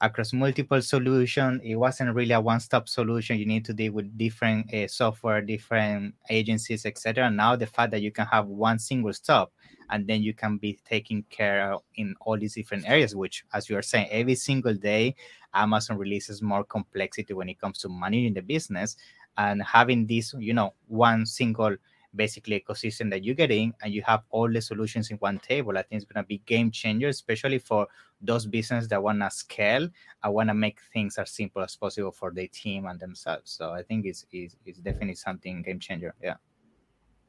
across 0.00 0.32
multiple 0.32 0.80
solutions. 0.80 1.60
It 1.64 1.76
wasn't 1.76 2.14
really 2.14 2.32
a 2.32 2.40
one-stop 2.40 2.88
solution. 2.88 3.38
You 3.38 3.46
need 3.46 3.64
to 3.66 3.72
deal 3.72 3.92
with 3.92 4.16
different 4.16 4.72
uh, 4.72 4.88
software, 4.88 5.40
different 5.40 6.14
agencies, 6.30 6.86
etc. 6.86 7.30
Now 7.30 7.56
the 7.56 7.66
fact 7.66 7.90
that 7.92 8.02
you 8.02 8.12
can 8.12 8.26
have 8.26 8.46
one 8.46 8.78
single 8.78 9.12
stop 9.12 9.52
and 9.90 10.06
then 10.06 10.22
you 10.22 10.34
can 10.34 10.58
be 10.58 10.78
taking 10.84 11.24
care 11.30 11.72
of 11.72 11.82
in 11.96 12.14
all 12.20 12.38
these 12.38 12.54
different 12.54 12.88
areas, 12.88 13.16
which, 13.16 13.44
as 13.52 13.68
you 13.68 13.76
are 13.76 13.82
saying, 13.82 14.08
every 14.10 14.34
single 14.34 14.74
day 14.74 15.16
Amazon 15.54 15.96
releases 15.96 16.42
more 16.42 16.64
complexity 16.64 17.32
when 17.34 17.48
it 17.48 17.60
comes 17.60 17.78
to 17.78 17.88
managing 17.88 18.34
the 18.34 18.42
business 18.42 18.96
and 19.36 19.62
having 19.62 20.06
this, 20.06 20.34
you 20.38 20.52
know, 20.52 20.74
one 20.86 21.24
single 21.24 21.76
basically 22.14 22.60
ecosystem 22.60 23.10
that 23.10 23.22
you 23.22 23.34
get 23.34 23.50
in 23.50 23.72
and 23.82 23.92
you 23.92 24.02
have 24.02 24.22
all 24.30 24.50
the 24.50 24.60
solutions 24.60 25.10
in 25.10 25.16
one 25.18 25.38
table. 25.38 25.76
I 25.76 25.82
think 25.82 26.02
it's 26.02 26.10
going 26.10 26.22
to 26.22 26.26
be 26.26 26.38
game 26.46 26.70
changer 26.70 27.08
especially 27.08 27.58
for 27.58 27.86
those 28.20 28.46
businesses 28.46 28.88
that 28.88 29.02
want 29.02 29.20
to 29.20 29.30
scale 29.30 29.88
i 30.22 30.28
want 30.28 30.48
to 30.48 30.54
make 30.54 30.80
things 30.92 31.18
as 31.18 31.30
simple 31.30 31.62
as 31.62 31.76
possible 31.76 32.10
for 32.10 32.30
their 32.30 32.48
team 32.48 32.86
and 32.86 32.98
themselves. 32.98 33.50
So 33.52 33.70
i 33.70 33.82
think 33.82 34.06
it's, 34.06 34.26
it's, 34.32 34.56
it's 34.64 34.78
definitely 34.78 35.14
something 35.14 35.62
game 35.62 35.78
changer 35.78 36.14
yeah. 36.22 36.34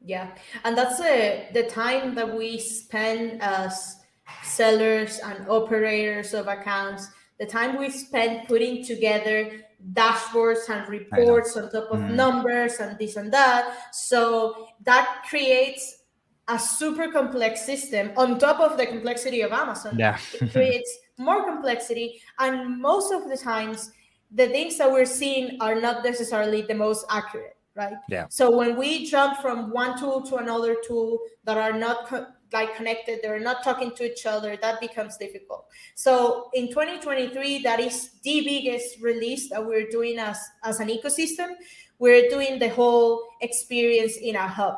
Yeah 0.03 0.31
and 0.63 0.77
that's 0.77 0.99
uh, 0.99 1.45
the 1.53 1.63
time 1.63 2.15
that 2.15 2.35
we 2.35 2.57
spend 2.57 3.41
as 3.41 3.97
sellers 4.43 5.19
and 5.19 5.47
operators 5.47 6.33
of 6.33 6.47
accounts 6.47 7.07
the 7.39 7.45
time 7.45 7.77
we 7.77 7.89
spend 7.89 8.47
putting 8.47 8.83
together 8.83 9.51
dashboards 9.93 10.69
and 10.69 10.87
reports 10.89 11.55
on 11.55 11.71
top 11.71 11.89
of 11.91 11.99
mm. 11.99 12.13
numbers 12.13 12.75
and 12.79 12.97
this 12.97 13.15
and 13.15 13.31
that. 13.31 13.89
So 13.93 14.67
that 14.83 15.23
creates 15.29 16.03
a 16.47 16.57
super 16.57 17.11
complex 17.11 17.65
system 17.65 18.11
on 18.17 18.39
top 18.39 18.59
of 18.59 18.77
the 18.77 18.85
complexity 18.85 19.41
of 19.41 19.51
Amazon. 19.51 19.97
Yeah. 19.97 20.17
it 20.33 20.51
creates 20.51 20.97
more 21.17 21.45
complexity. 21.45 22.21
And 22.39 22.81
most 22.81 23.13
of 23.13 23.29
the 23.29 23.37
times, 23.37 23.91
the 24.31 24.47
things 24.47 24.77
that 24.77 24.91
we're 24.91 25.05
seeing 25.05 25.57
are 25.61 25.79
not 25.79 26.03
necessarily 26.03 26.63
the 26.63 26.75
most 26.75 27.05
accurate, 27.09 27.55
right? 27.75 27.93
Yeah. 28.09 28.25
So 28.29 28.55
when 28.55 28.77
we 28.77 29.05
jump 29.05 29.37
from 29.39 29.71
one 29.71 29.97
tool 29.99 30.21
to 30.23 30.37
another 30.37 30.75
tool 30.85 31.19
that 31.45 31.57
are 31.57 31.73
not 31.73 32.07
co- 32.07 32.27
like 32.51 32.75
connected 32.75 33.19
they're 33.21 33.39
not 33.39 33.63
talking 33.63 33.91
to 33.95 34.11
each 34.11 34.25
other 34.25 34.57
that 34.61 34.79
becomes 34.79 35.17
difficult. 35.17 35.65
So 35.95 36.49
in 36.53 36.69
2023 36.69 37.63
that 37.63 37.79
is 37.79 38.11
the 38.23 38.41
biggest 38.41 39.01
release 39.01 39.49
that 39.49 39.65
we're 39.65 39.87
doing 39.89 40.17
as 40.19 40.39
as 40.63 40.79
an 40.79 40.89
ecosystem. 40.89 41.55
We're 41.99 42.29
doing 42.29 42.59
the 42.59 42.69
whole 42.69 43.27
experience 43.41 44.15
in 44.17 44.35
a 44.35 44.47
hub. 44.47 44.77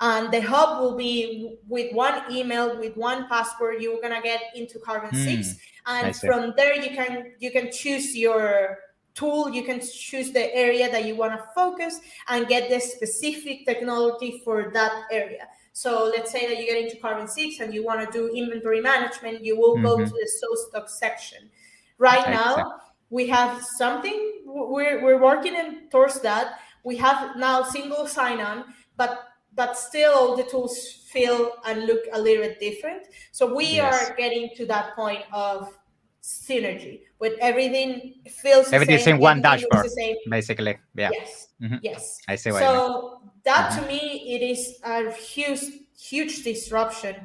And 0.00 0.32
the 0.32 0.40
hub 0.40 0.80
will 0.80 0.96
be 0.96 1.58
with 1.68 1.92
one 1.94 2.22
email 2.30 2.78
with 2.78 2.96
one 2.96 3.28
password 3.28 3.82
you're 3.82 4.00
gonna 4.00 4.22
get 4.22 4.40
into 4.54 4.78
carbon 4.78 5.10
mm, 5.10 5.44
6 5.44 5.58
and 5.86 6.16
from 6.16 6.54
there 6.56 6.76
you 6.76 6.90
can 6.90 7.32
you 7.38 7.50
can 7.50 7.70
choose 7.70 8.16
your 8.16 8.78
tool 9.14 9.50
you 9.50 9.62
can 9.62 9.80
choose 9.80 10.32
the 10.32 10.54
area 10.54 10.90
that 10.90 11.04
you 11.04 11.14
want 11.14 11.32
to 11.32 11.44
focus 11.54 12.00
and 12.28 12.48
get 12.48 12.70
the 12.70 12.80
specific 12.80 13.66
technology 13.66 14.40
for 14.44 14.70
that 14.72 14.92
area 15.10 15.46
so 15.72 16.04
let's 16.14 16.30
say 16.30 16.46
that 16.46 16.58
you 16.58 16.66
get 16.66 16.82
into 16.82 16.96
Carbon 16.96 17.26
6 17.26 17.60
and 17.60 17.72
you 17.72 17.84
want 17.84 18.00
to 18.00 18.12
do 18.12 18.34
inventory 18.34 18.80
management, 18.80 19.44
you 19.44 19.58
will 19.58 19.74
mm-hmm. 19.74 19.84
go 19.84 19.98
to 19.98 20.04
the 20.04 20.30
so 20.40 20.48
stock 20.68 20.88
section. 20.88 21.50
Right 21.98 22.28
now, 22.28 22.80
we 23.10 23.26
have 23.28 23.62
something, 23.62 24.42
we're, 24.44 25.02
we're 25.02 25.20
working 25.20 25.54
in, 25.54 25.88
towards 25.90 26.20
that. 26.20 26.58
We 26.84 26.96
have 26.96 27.36
now 27.36 27.62
single 27.62 28.06
sign 28.06 28.40
on, 28.40 28.64
but 28.96 29.28
but 29.54 29.76
still 29.76 30.36
the 30.36 30.44
tools 30.44 31.04
feel 31.10 31.52
and 31.66 31.84
look 31.86 32.00
a 32.12 32.20
little 32.20 32.42
bit 32.42 32.58
different. 32.58 33.06
So 33.32 33.54
we 33.54 33.66
yes. 33.66 34.10
are 34.10 34.16
getting 34.16 34.50
to 34.56 34.66
that 34.66 34.96
point 34.96 35.22
of 35.32 35.68
synergy 36.22 37.00
with 37.18 37.34
everything 37.40 38.14
feels 38.28 38.72
everything's 38.72 39.06
in 39.06 39.18
one 39.18 39.42
dashboard 39.42 39.86
basically. 40.30 40.78
Yeah. 40.94 41.10
Yes. 41.12 41.48
Mm-hmm. 41.60 41.76
yes. 41.82 42.20
I 42.28 42.36
see 42.36 42.50
so 42.50 43.20
that 43.44 43.72
mm-hmm. 43.72 43.82
to 43.82 43.88
me 43.88 44.34
it 44.34 44.42
is 44.42 44.78
a 44.84 45.10
huge 45.10 45.64
huge 45.98 46.44
disruption 46.44 47.16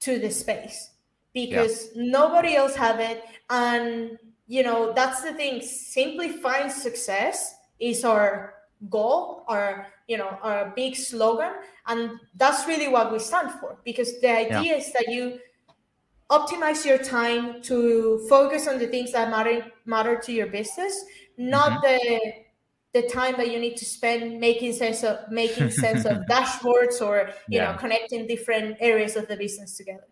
to 0.00 0.18
the 0.18 0.30
space 0.30 0.90
because 1.32 1.90
yeah. 1.94 2.02
nobody 2.10 2.56
else 2.56 2.74
have 2.74 2.98
it. 2.98 3.24
And 3.50 4.18
you 4.48 4.64
know 4.64 4.92
that's 4.92 5.22
the 5.22 5.32
thing. 5.34 5.62
Simplifying 5.62 6.70
success 6.70 7.54
is 7.78 8.04
our 8.04 8.54
goal 8.90 9.44
our 9.48 9.88
you 10.08 10.18
know 10.18 10.38
our 10.42 10.72
big 10.74 10.96
slogan. 10.96 11.52
And 11.86 12.18
that's 12.34 12.66
really 12.66 12.88
what 12.88 13.12
we 13.12 13.20
stand 13.20 13.52
for 13.60 13.78
because 13.84 14.20
the 14.20 14.30
idea 14.30 14.72
yeah. 14.72 14.76
is 14.76 14.92
that 14.92 15.06
you 15.08 15.38
optimize 16.30 16.84
your 16.84 16.98
time 16.98 17.62
to 17.62 18.24
focus 18.28 18.68
on 18.68 18.78
the 18.78 18.86
things 18.86 19.12
that 19.12 19.30
matter 19.30 19.64
matter 19.86 20.16
to 20.16 20.32
your 20.32 20.46
business 20.46 21.04
not 21.38 21.82
mm-hmm. 21.82 21.98
the 22.14 23.00
the 23.00 23.08
time 23.08 23.34
that 23.36 23.50
you 23.50 23.58
need 23.58 23.76
to 23.76 23.84
spend 23.84 24.38
making 24.40 24.72
sense 24.72 25.04
of 25.04 25.18
making 25.30 25.70
sense 25.70 26.04
of 26.04 26.18
dashboards 26.30 27.00
or 27.00 27.30
you 27.48 27.58
yeah. 27.58 27.72
know 27.72 27.78
connecting 27.78 28.26
different 28.26 28.76
areas 28.80 29.16
of 29.16 29.26
the 29.28 29.36
business 29.36 29.76
together 29.76 30.06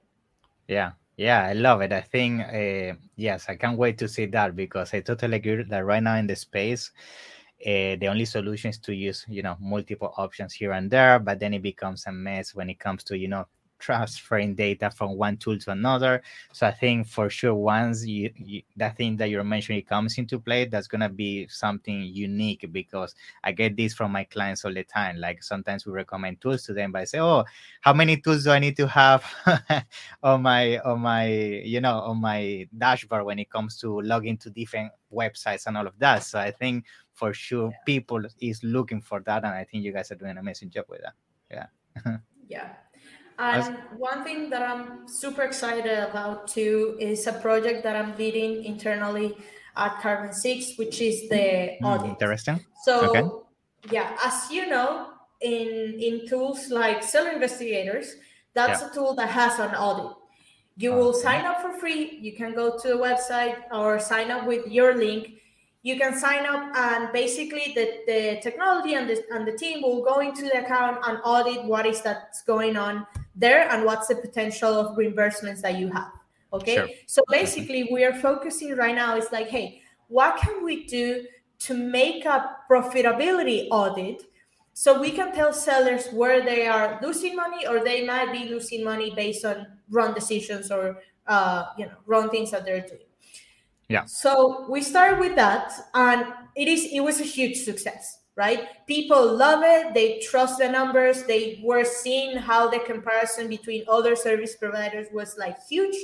yeah 0.68 0.92
yeah 1.16 1.44
i 1.44 1.52
love 1.52 1.80
it 1.80 1.92
i 1.92 2.00
think 2.00 2.40
uh, 2.42 2.94
yes 3.16 3.46
i 3.49 3.56
can't 3.56 3.78
wait 3.78 3.99
to 3.99 4.08
see 4.08 4.26
that 4.26 4.56
because 4.56 4.92
i 4.94 5.00
totally 5.00 5.37
agree 5.37 5.62
that 5.62 5.85
right 5.85 6.02
now 6.02 6.16
in 6.16 6.26
the 6.26 6.37
space 6.37 6.92
uh, 7.66 7.96
the 7.96 8.06
only 8.06 8.26
solution 8.26 8.70
is 8.70 8.78
to 8.78 8.94
use 8.94 9.25
you 9.28 9.42
know 9.42 9.56
multiple 9.61 10.12
options 10.16 10.52
here 10.52 10.73
and 10.73 10.90
there 10.90 11.18
but 11.18 11.40
then 11.40 11.54
it 11.54 11.62
becomes 11.62 12.06
a 12.06 12.12
mess 12.12 12.54
when 12.54 12.68
it 12.68 12.78
comes 12.78 13.02
to 13.02 13.16
you 13.16 13.28
know 13.28 13.46
transferring 13.78 14.54
data 14.54 14.90
from 14.90 15.16
one 15.16 15.37
tool 15.37 15.59
to 15.59 15.71
another. 15.71 16.23
So 16.52 16.66
I 16.66 16.71
think 16.71 17.06
for 17.06 17.30
sure, 17.30 17.54
once 17.54 18.06
you, 18.06 18.30
you 18.37 18.62
that 18.76 18.97
thing 18.97 19.16
that 19.18 19.30
you're 19.30 19.45
mentioning 19.45 19.83
comes 19.83 20.18
into 20.18 20.38
play, 20.38 20.64
that's 20.64 20.87
gonna 20.87 21.09
be 21.09 21.47
something 21.49 22.02
unique 22.02 22.66
because 22.73 23.14
I 23.45 23.52
get 23.52 23.76
this 23.76 23.95
from 23.95 24.12
my 24.12 24.25
clients 24.25 24.64
all 24.64 24.75
the 24.75 24.85
time. 24.85 25.18
Like 25.18 25.42
sometimes 25.42 25.87
we 25.87 25.92
recommend 25.92 26.40
tools 26.40 26.64
to 26.64 26.73
them, 26.73 26.92
but 26.92 27.02
I 27.02 27.04
say, 27.04 27.21
"Oh, 27.21 27.45
how 27.80 27.92
many 27.92 28.16
tools 28.16 28.45
do 28.45 28.50
I 28.50 28.59
need 28.59 28.76
to 28.76 28.87
have 28.88 29.25
on 30.23 30.42
my 30.42 30.78
on 30.78 31.00
my 31.00 31.26
you 31.26 31.80
know 31.80 32.00
on 32.00 32.21
my 32.21 32.68
dashboard 32.76 33.25
when 33.25 33.38
it 33.38 33.50
comes 33.50 33.76
to 33.78 34.00
logging 34.00 34.38
to 34.38 34.50
different 34.50 34.92
websites 35.12 35.66
and 35.66 35.76
all 35.76 35.87
of 35.87 35.99
that?" 35.99 36.25
So 36.25 36.38
I 36.38 36.50
think 36.50 36.85
for 37.12 37.33
sure 37.33 37.71
yeah. 37.71 37.76
people 37.87 38.23
is 38.40 38.62
looking 38.62 39.00
for 39.00 39.21
that, 39.21 39.45
and 39.45 39.54
I 39.54 39.64
think 39.64 39.85
you 39.85 39.92
guys 39.92 40.11
are 40.11 40.16
doing 40.16 40.33
an 40.33 40.38
amazing 40.38 40.71
job 40.71 40.87
with 40.88 41.02
that. 41.02 41.14
Yeah. 41.50 41.66
yeah 42.49 42.75
and 43.38 43.76
one 43.97 44.25
thing 44.25 44.50
that 44.50 44.62
I'm 44.62 45.07
super 45.09 45.43
excited 45.43 45.99
about 46.09 46.49
too 46.49 46.97
is 47.00 47.26
a 47.26 47.33
project 47.33 47.83
that 47.83 47.97
I'm 47.97 48.16
leading 48.16 48.64
internally 48.64 49.37
at 49.76 50.00
Carbon 50.00 50.33
Six, 50.33 50.76
which 50.76 51.00
is 51.00 51.28
the 51.28 51.76
hmm, 51.78 51.85
audit. 51.85 52.11
Interesting. 52.11 52.64
So, 52.85 53.11
okay. 53.11 53.95
yeah, 53.95 54.16
as 54.25 54.50
you 54.50 54.69
know, 54.69 55.09
in 55.40 55.97
in 56.00 56.26
tools 56.26 56.71
like 56.71 57.02
Seller 57.02 57.31
Investigators, 57.31 58.14
that's 58.55 58.81
yeah. 58.81 58.90
a 58.90 58.95
tool 58.95 59.14
that 59.14 59.28
has 59.28 59.59
an 59.59 59.75
audit. 59.75 60.16
You 60.78 60.93
will 60.93 61.12
sign 61.12 61.45
up 61.47 61.62
for 61.62 61.73
free. 61.73 62.19
You 62.21 62.33
can 62.33 62.55
go 62.55 62.78
to 62.78 62.88
the 62.88 62.97
website 62.97 63.57
or 63.73 63.99
sign 63.99 64.31
up 64.31 64.47
with 64.47 64.66
your 64.66 64.95
link 64.95 65.37
you 65.87 65.97
can 65.97 66.19
sign 66.19 66.45
up 66.45 66.76
and 66.76 67.12
basically 67.12 67.73
the, 67.76 67.87
the 68.09 68.40
technology 68.43 68.95
and 68.95 69.09
the, 69.09 69.23
and 69.31 69.47
the 69.47 69.57
team 69.57 69.83
will 69.83 70.02
go 70.02 70.19
into 70.19 70.43
the 70.43 70.64
account 70.64 70.99
and 71.07 71.21
audit 71.25 71.64
what 71.64 71.87
is 71.87 72.02
that's 72.02 72.43
going 72.43 72.76
on 72.76 73.07
there 73.37 73.69
and 73.71 73.85
what's 73.85 74.09
the 74.09 74.16
potential 74.16 74.75
of 74.75 74.97
reimbursements 74.97 75.61
that 75.61 75.76
you 75.78 75.88
have 75.88 76.11
okay 76.52 76.76
sure. 76.76 76.88
so 77.07 77.23
basically 77.31 77.88
we 77.93 78.05
are 78.05 78.14
focusing 78.14 78.75
right 78.76 78.95
now 78.95 79.16
is 79.16 79.31
like 79.33 79.49
hey 79.49 79.81
what 80.09 80.37
can 80.40 80.64
we 80.64 80.85
do 80.87 81.25
to 81.59 81.75
make 81.75 82.25
a 82.25 82.57
profitability 82.71 83.69
audit 83.71 84.23
so 84.73 85.00
we 85.00 85.11
can 85.11 85.35
tell 85.35 85.52
sellers 85.52 86.09
where 86.12 86.45
they 86.45 86.66
are 86.66 86.99
losing 87.02 87.35
money 87.35 87.66
or 87.66 87.83
they 87.83 88.05
might 88.05 88.31
be 88.33 88.49
losing 88.49 88.85
money 88.85 89.12
based 89.14 89.45
on 89.45 89.66
wrong 89.90 90.12
decisions 90.12 90.71
or 90.71 90.99
uh, 91.26 91.64
you 91.78 91.87
know 91.87 91.97
wrong 92.07 92.28
things 92.31 92.50
that 92.50 92.64
they're 92.64 92.87
doing 92.87 93.00
yeah. 93.88 94.05
So 94.07 94.66
we 94.69 94.83
started 94.83 95.21
with 95.21 95.37
that, 95.37 95.73
and 95.95 96.26
it 96.57 96.69
is 96.69 96.88
it 96.93 97.00
was 97.00 97.21
a 97.21 97.25
huge 97.25 97.59
success, 97.59 98.19
right? 98.37 98.87
People 98.87 99.35
love 99.35 99.62
it. 99.64 99.95
They 99.95 100.21
trust 100.21 100.59
the 100.59 100.69
numbers. 100.69 101.25
They 101.25 101.61
were 101.64 101.85
seeing 101.85 102.37
how 102.37 102.69
the 102.69 102.81
comparison 102.81 103.49
between 103.49 103.85
other 103.88 104.14
service 104.14 104.57
providers 104.57 105.09
was 105.12 105.37
like 105.38 105.57
huge. 105.66 105.97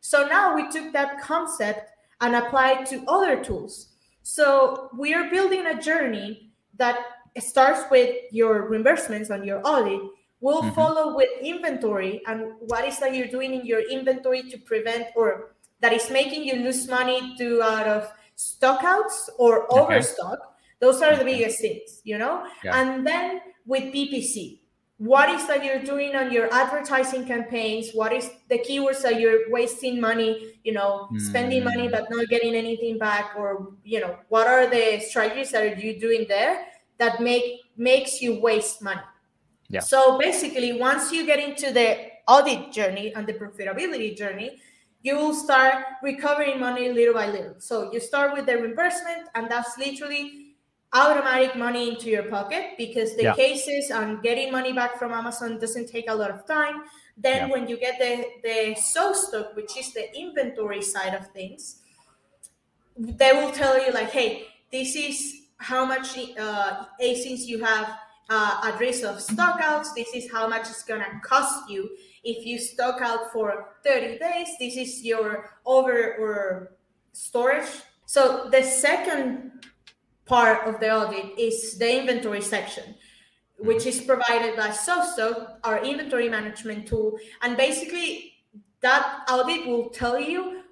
So 0.00 0.26
now 0.26 0.54
we 0.54 0.70
took 0.70 0.92
that 0.92 1.20
concept 1.22 1.90
and 2.20 2.36
applied 2.36 2.86
to 2.86 3.04
other 3.08 3.42
tools. 3.42 3.88
So 4.22 4.90
we 4.96 5.14
are 5.14 5.30
building 5.30 5.66
a 5.66 5.80
journey 5.80 6.52
that 6.76 6.98
starts 7.38 7.90
with 7.90 8.14
your 8.30 8.70
reimbursements 8.70 9.30
on 9.30 9.44
your 9.44 9.60
audit. 9.64 10.00
We'll 10.40 10.62
mm-hmm. 10.62 10.74
follow 10.74 11.16
with 11.16 11.30
inventory 11.42 12.20
and 12.26 12.52
what 12.60 12.86
is 12.86 12.98
that 12.98 13.14
you're 13.14 13.28
doing 13.28 13.54
in 13.54 13.64
your 13.66 13.80
inventory 13.88 14.42
to 14.50 14.58
prevent 14.58 15.06
or 15.16 15.54
that 15.80 15.92
is 15.92 16.10
making 16.10 16.44
you 16.44 16.56
lose 16.56 16.86
money 16.88 17.34
to 17.38 17.62
out 17.62 17.86
of 17.86 18.12
stockouts 18.36 19.28
or 19.38 19.64
okay. 19.72 19.80
overstock. 19.80 20.57
Those 20.80 21.02
are 21.02 21.16
the 21.16 21.24
biggest 21.24 21.60
things, 21.60 22.00
you 22.04 22.18
know? 22.18 22.46
Yeah. 22.62 22.80
And 22.80 23.06
then 23.06 23.40
with 23.66 23.84
PPC, 23.92 24.60
what 24.98 25.28
is 25.30 25.46
that 25.46 25.64
you're 25.64 25.82
doing 25.82 26.16
on 26.16 26.32
your 26.32 26.52
advertising 26.52 27.24
campaigns 27.24 27.92
what 27.94 28.12
is 28.12 28.30
the 28.48 28.58
keywords 28.58 29.00
that 29.02 29.20
you're 29.20 29.48
wasting 29.48 30.00
money 30.00 30.54
you 30.64 30.72
know 30.72 31.08
mm. 31.12 31.20
spending 31.20 31.62
money 31.62 31.86
hmm. 31.86 31.92
but 31.92 32.10
not 32.10 32.26
getting 32.28 32.54
anything 32.54 32.98
back 32.98 33.32
or 33.38 33.72
you 33.84 34.00
know 34.00 34.16
what 34.28 34.48
are 34.48 34.66
the 34.66 35.00
strategies 35.00 35.52
that 35.52 35.62
are 35.62 35.76
you 35.76 35.98
doing 36.00 36.26
there 36.28 36.66
that 36.98 37.20
make 37.20 37.60
makes 37.76 38.20
you 38.20 38.40
waste 38.40 38.82
money 38.82 39.00
yeah 39.68 39.80
so 39.80 40.18
basically 40.18 40.72
once 40.80 41.12
you 41.12 41.24
get 41.24 41.38
into 41.38 41.72
the 41.72 42.08
audit 42.26 42.72
journey 42.72 43.14
and 43.14 43.24
the 43.24 43.34
profitability 43.34 44.16
journey 44.16 44.60
you 45.02 45.14
will 45.14 45.32
start 45.32 45.84
recovering 46.02 46.58
money 46.58 46.90
little 46.92 47.14
by 47.14 47.30
little 47.30 47.54
so 47.58 47.92
you 47.92 48.00
start 48.00 48.32
with 48.34 48.46
the 48.46 48.56
reimbursement 48.56 49.28
and 49.36 49.48
that's 49.48 49.78
literally 49.78 50.47
automatic 50.92 51.54
money 51.56 51.90
into 51.90 52.08
your 52.08 52.24
pocket 52.24 52.74
because 52.78 53.14
the 53.16 53.24
yeah. 53.24 53.34
cases 53.34 53.90
on 53.90 54.20
getting 54.22 54.50
money 54.50 54.72
back 54.72 54.98
from 54.98 55.12
Amazon 55.12 55.58
doesn't 55.58 55.88
take 55.88 56.08
a 56.08 56.14
lot 56.14 56.30
of 56.30 56.46
time. 56.46 56.82
Then 57.16 57.48
yeah. 57.48 57.52
when 57.52 57.68
you 57.68 57.76
get 57.76 57.98
the 57.98 58.24
the 58.42 58.74
SoStock, 58.74 59.54
which 59.54 59.76
is 59.76 59.92
the 59.92 60.06
inventory 60.16 60.82
side 60.82 61.14
of 61.14 61.26
things, 61.28 61.80
they 62.96 63.32
will 63.32 63.52
tell 63.52 63.84
you 63.84 63.92
like, 63.92 64.10
hey, 64.10 64.46
this 64.72 64.96
is 64.96 65.42
how 65.58 65.84
much 65.84 66.16
uh, 66.16 66.84
ASINs 67.02 67.46
you 67.46 67.62
have 67.62 67.98
uh, 68.30 68.60
at 68.64 68.78
risk 68.80 69.04
of 69.04 69.16
stockouts. 69.16 69.88
This 69.94 70.14
is 70.14 70.30
how 70.30 70.48
much 70.48 70.62
it's 70.62 70.84
gonna 70.84 71.20
cost 71.22 71.68
you 71.68 71.90
if 72.24 72.46
you 72.46 72.58
stock 72.58 73.00
out 73.00 73.32
for 73.32 73.76
30 73.84 74.18
days. 74.18 74.48
This 74.58 74.76
is 74.76 75.04
your 75.04 75.50
over 75.66 76.16
or 76.18 76.72
storage. 77.12 77.68
So 78.06 78.48
the 78.50 78.62
second 78.62 79.66
part 80.28 80.66
of 80.66 80.78
the 80.80 80.94
audit 80.94 81.38
is 81.38 81.78
the 81.78 82.00
inventory 82.00 82.42
section 82.42 82.94
which 83.58 83.78
mm-hmm. 83.78 83.88
is 83.88 84.00
provided 84.00 84.56
by 84.56 84.68
SoStock, 84.68 85.58
our 85.64 85.84
inventory 85.84 86.28
management 86.28 86.86
tool. 86.86 87.18
And 87.42 87.56
basically, 87.56 88.34
that 88.80 89.24
audit 89.28 89.66
will 89.66 89.90
tell 89.90 90.18
you 90.18 90.62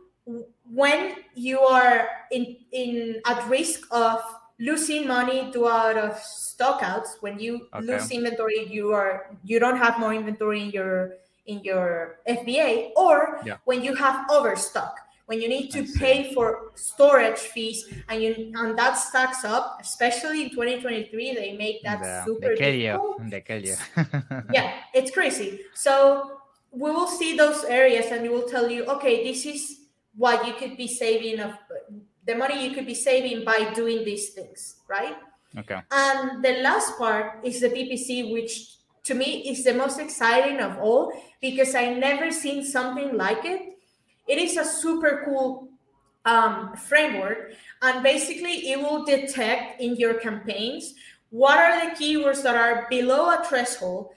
when 0.71 1.17
you 1.35 1.61
are 1.61 2.09
in, 2.31 2.57
in 2.73 3.21
at 3.27 3.47
risk 3.49 3.87
of 3.91 4.21
losing 4.59 5.07
money 5.07 5.51
due 5.53 5.69
out 5.69 5.97
of 5.97 6.13
stockouts. 6.13 7.21
When 7.21 7.39
you 7.39 7.69
okay. 7.75 7.87
lose 7.87 8.11
inventory, 8.11 8.67
you 8.71 8.93
are 8.93 9.37
you 9.45 9.59
don't 9.59 9.77
have 9.77 9.99
more 9.99 10.15
inventory 10.15 10.63
in 10.63 10.71
your 10.71 11.15
in 11.47 11.63
your 11.63 12.19
FBA, 12.29 12.91
or 12.97 13.41
yeah. 13.45 13.59
when 13.65 13.85
you 13.85 13.95
have 13.95 14.29
overstock 14.31 14.97
when 15.26 15.42
you 15.42 15.49
need 15.49 15.71
to 15.71 15.85
pay 15.99 16.33
for 16.33 16.71
storage 16.75 17.38
fees 17.38 17.92
and 18.09 18.23
you 18.23 18.52
and 18.54 18.78
that 18.78 18.95
stacks 18.95 19.45
up 19.45 19.78
especially 19.80 20.45
in 20.45 20.50
2023 20.50 21.35
they 21.35 21.56
make 21.56 21.83
that 21.83 22.00
the, 22.00 22.23
super 22.25 22.49
they 22.49 22.56
kill 22.56 22.73
difficult. 22.73 23.21
you 23.23 23.30
they 23.30 23.40
kill 23.40 23.62
you 23.62 23.76
yeah 24.52 24.73
it's 24.95 25.11
crazy. 25.11 25.61
So 25.75 26.40
we 26.71 26.90
will 26.90 27.06
see 27.06 27.37
those 27.37 27.64
areas 27.64 28.06
and 28.11 28.23
we 28.23 28.28
will 28.28 28.49
tell 28.49 28.71
you 28.71 28.85
okay 28.87 29.25
this 29.25 29.45
is 29.47 29.80
what 30.16 30.47
you 30.47 30.54
could 30.54 30.76
be 30.76 30.88
saving 30.88 31.40
of 31.40 31.52
the 32.25 32.35
money 32.35 32.66
you 32.66 32.75
could 32.75 32.87
be 32.87 32.95
saving 32.95 33.45
by 33.45 33.73
doing 33.75 34.04
these 34.04 34.30
things 34.30 34.76
right? 34.88 35.16
Okay. 35.59 35.80
And 35.90 36.45
the 36.45 36.61
last 36.62 36.99
part 36.99 37.45
is 37.45 37.61
the 37.61 37.68
ppc 37.68 38.33
which 38.33 38.76
to 39.04 39.15
me 39.15 39.49
is 39.49 39.65
the 39.65 39.75
most 39.75 39.99
exciting 39.99 40.60
of 40.60 40.78
all 40.78 41.12
because 41.41 41.75
i 41.75 41.95
never 41.95 42.30
seen 42.30 42.65
something 42.65 43.17
like 43.17 43.45
it 43.45 43.75
it 44.26 44.39
is 44.39 44.56
a 44.56 44.65
super 44.65 45.23
cool 45.25 45.69
um, 46.25 46.75
framework, 46.76 47.52
and 47.82 48.02
basically 48.02 48.71
it 48.71 48.80
will 48.80 49.04
detect 49.04 49.80
in 49.80 49.97
your 49.97 50.15
campaigns 50.15 50.95
what 51.30 51.58
are 51.58 51.84
the 51.84 51.95
keywords 51.97 52.43
that 52.43 52.56
are 52.56 52.86
below 52.91 53.30
a 53.30 53.45
threshold. 53.45 54.10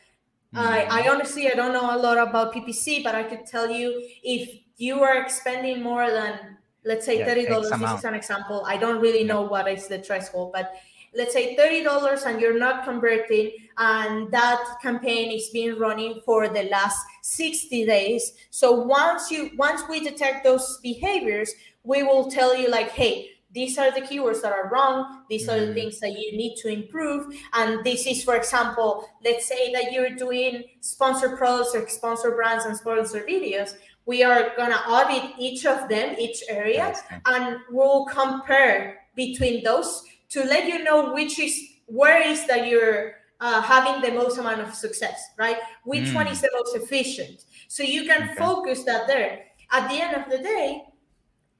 Mm. 0.53 0.59
I, 0.59 1.03
I 1.03 1.09
honestly 1.09 1.51
I 1.51 1.53
don't 1.53 1.73
know 1.73 1.95
a 1.95 1.97
lot 1.97 2.17
about 2.17 2.53
PPC, 2.53 3.03
but 3.03 3.15
I 3.15 3.23
could 3.23 3.45
tell 3.45 3.69
you 3.69 4.07
if 4.23 4.59
you 4.77 5.01
are 5.01 5.21
expending 5.21 5.83
more 5.83 6.09
than 6.09 6.57
let's 6.85 7.05
say 7.05 7.23
thirty 7.23 7.45
dollars. 7.45 7.69
this 7.69 7.91
is 7.91 8.05
an 8.05 8.15
example. 8.15 8.63
I 8.65 8.77
don't 8.77 8.99
really 8.99 9.23
know 9.23 9.41
what 9.41 9.67
is 9.67 9.87
the 9.87 9.99
threshold, 9.99 10.51
but 10.53 10.73
let's 11.13 11.33
say 11.33 11.55
$30 11.55 12.25
and 12.25 12.41
you're 12.41 12.57
not 12.57 12.83
converting 12.83 13.51
and 13.79 14.29
that 14.31 14.61
campaign 14.81 15.31
is 15.31 15.49
being 15.49 15.79
running 15.79 16.21
for 16.25 16.49
the 16.49 16.63
last 16.63 16.99
60 17.23 17.85
days 17.85 18.33
so 18.49 18.71
once 18.71 19.31
you 19.31 19.51
once 19.57 19.81
we 19.89 20.01
detect 20.01 20.43
those 20.43 20.79
behaviors 20.83 21.51
we 21.83 22.03
will 22.03 22.29
tell 22.29 22.55
you 22.55 22.69
like 22.69 22.89
hey 22.89 23.29
these 23.51 23.79
are 23.79 23.91
the 23.91 24.01
keywords 24.01 24.41
that 24.41 24.51
are 24.51 24.69
wrong 24.69 25.23
these 25.29 25.47
mm-hmm. 25.47 25.51
are 25.51 25.59
the 25.59 25.65
mm-hmm. 25.67 25.73
things 25.75 25.99
that 25.99 26.11
you 26.11 26.37
need 26.37 26.55
to 26.57 26.67
improve 26.67 27.33
and 27.53 27.83
this 27.83 28.05
is 28.05 28.23
for 28.23 28.35
example 28.35 29.07
let's 29.23 29.47
say 29.47 29.71
that 29.71 29.91
you're 29.91 30.15
doing 30.15 30.63
sponsored 30.81 31.37
products 31.37 31.73
or 31.73 31.87
sponsor 31.87 32.31
brands 32.31 32.65
and 32.65 32.75
sponsor 32.75 33.25
videos 33.27 33.75
we 34.05 34.23
are 34.23 34.55
going 34.57 34.71
to 34.71 34.89
audit 34.89 35.31
each 35.39 35.65
of 35.65 35.87
them 35.87 36.15
each 36.19 36.43
area 36.49 36.93
and 37.27 37.57
we'll 37.71 38.05
compare 38.05 38.99
between 39.15 39.63
those 39.63 40.03
to 40.27 40.43
let 40.43 40.67
you 40.67 40.83
know 40.83 41.13
which 41.13 41.39
is 41.39 41.59
where 41.85 42.21
is 42.21 42.45
that 42.45 42.67
you're 42.67 43.18
uh, 43.39 43.61
having 43.61 44.01
the 44.01 44.11
most 44.11 44.37
amount 44.37 44.61
of 44.61 44.73
success, 44.73 45.21
right? 45.37 45.57
Which 45.83 46.09
mm. 46.09 46.15
one 46.15 46.27
is 46.27 46.41
the 46.41 46.49
most 46.53 46.75
efficient? 46.75 47.45
So 47.67 47.83
you 47.83 48.05
can 48.05 48.23
okay. 48.23 48.35
focus 48.35 48.83
that 48.83 49.07
there. 49.07 49.45
At 49.71 49.89
the 49.89 50.01
end 50.01 50.15
of 50.15 50.29
the 50.29 50.39
day, 50.39 50.83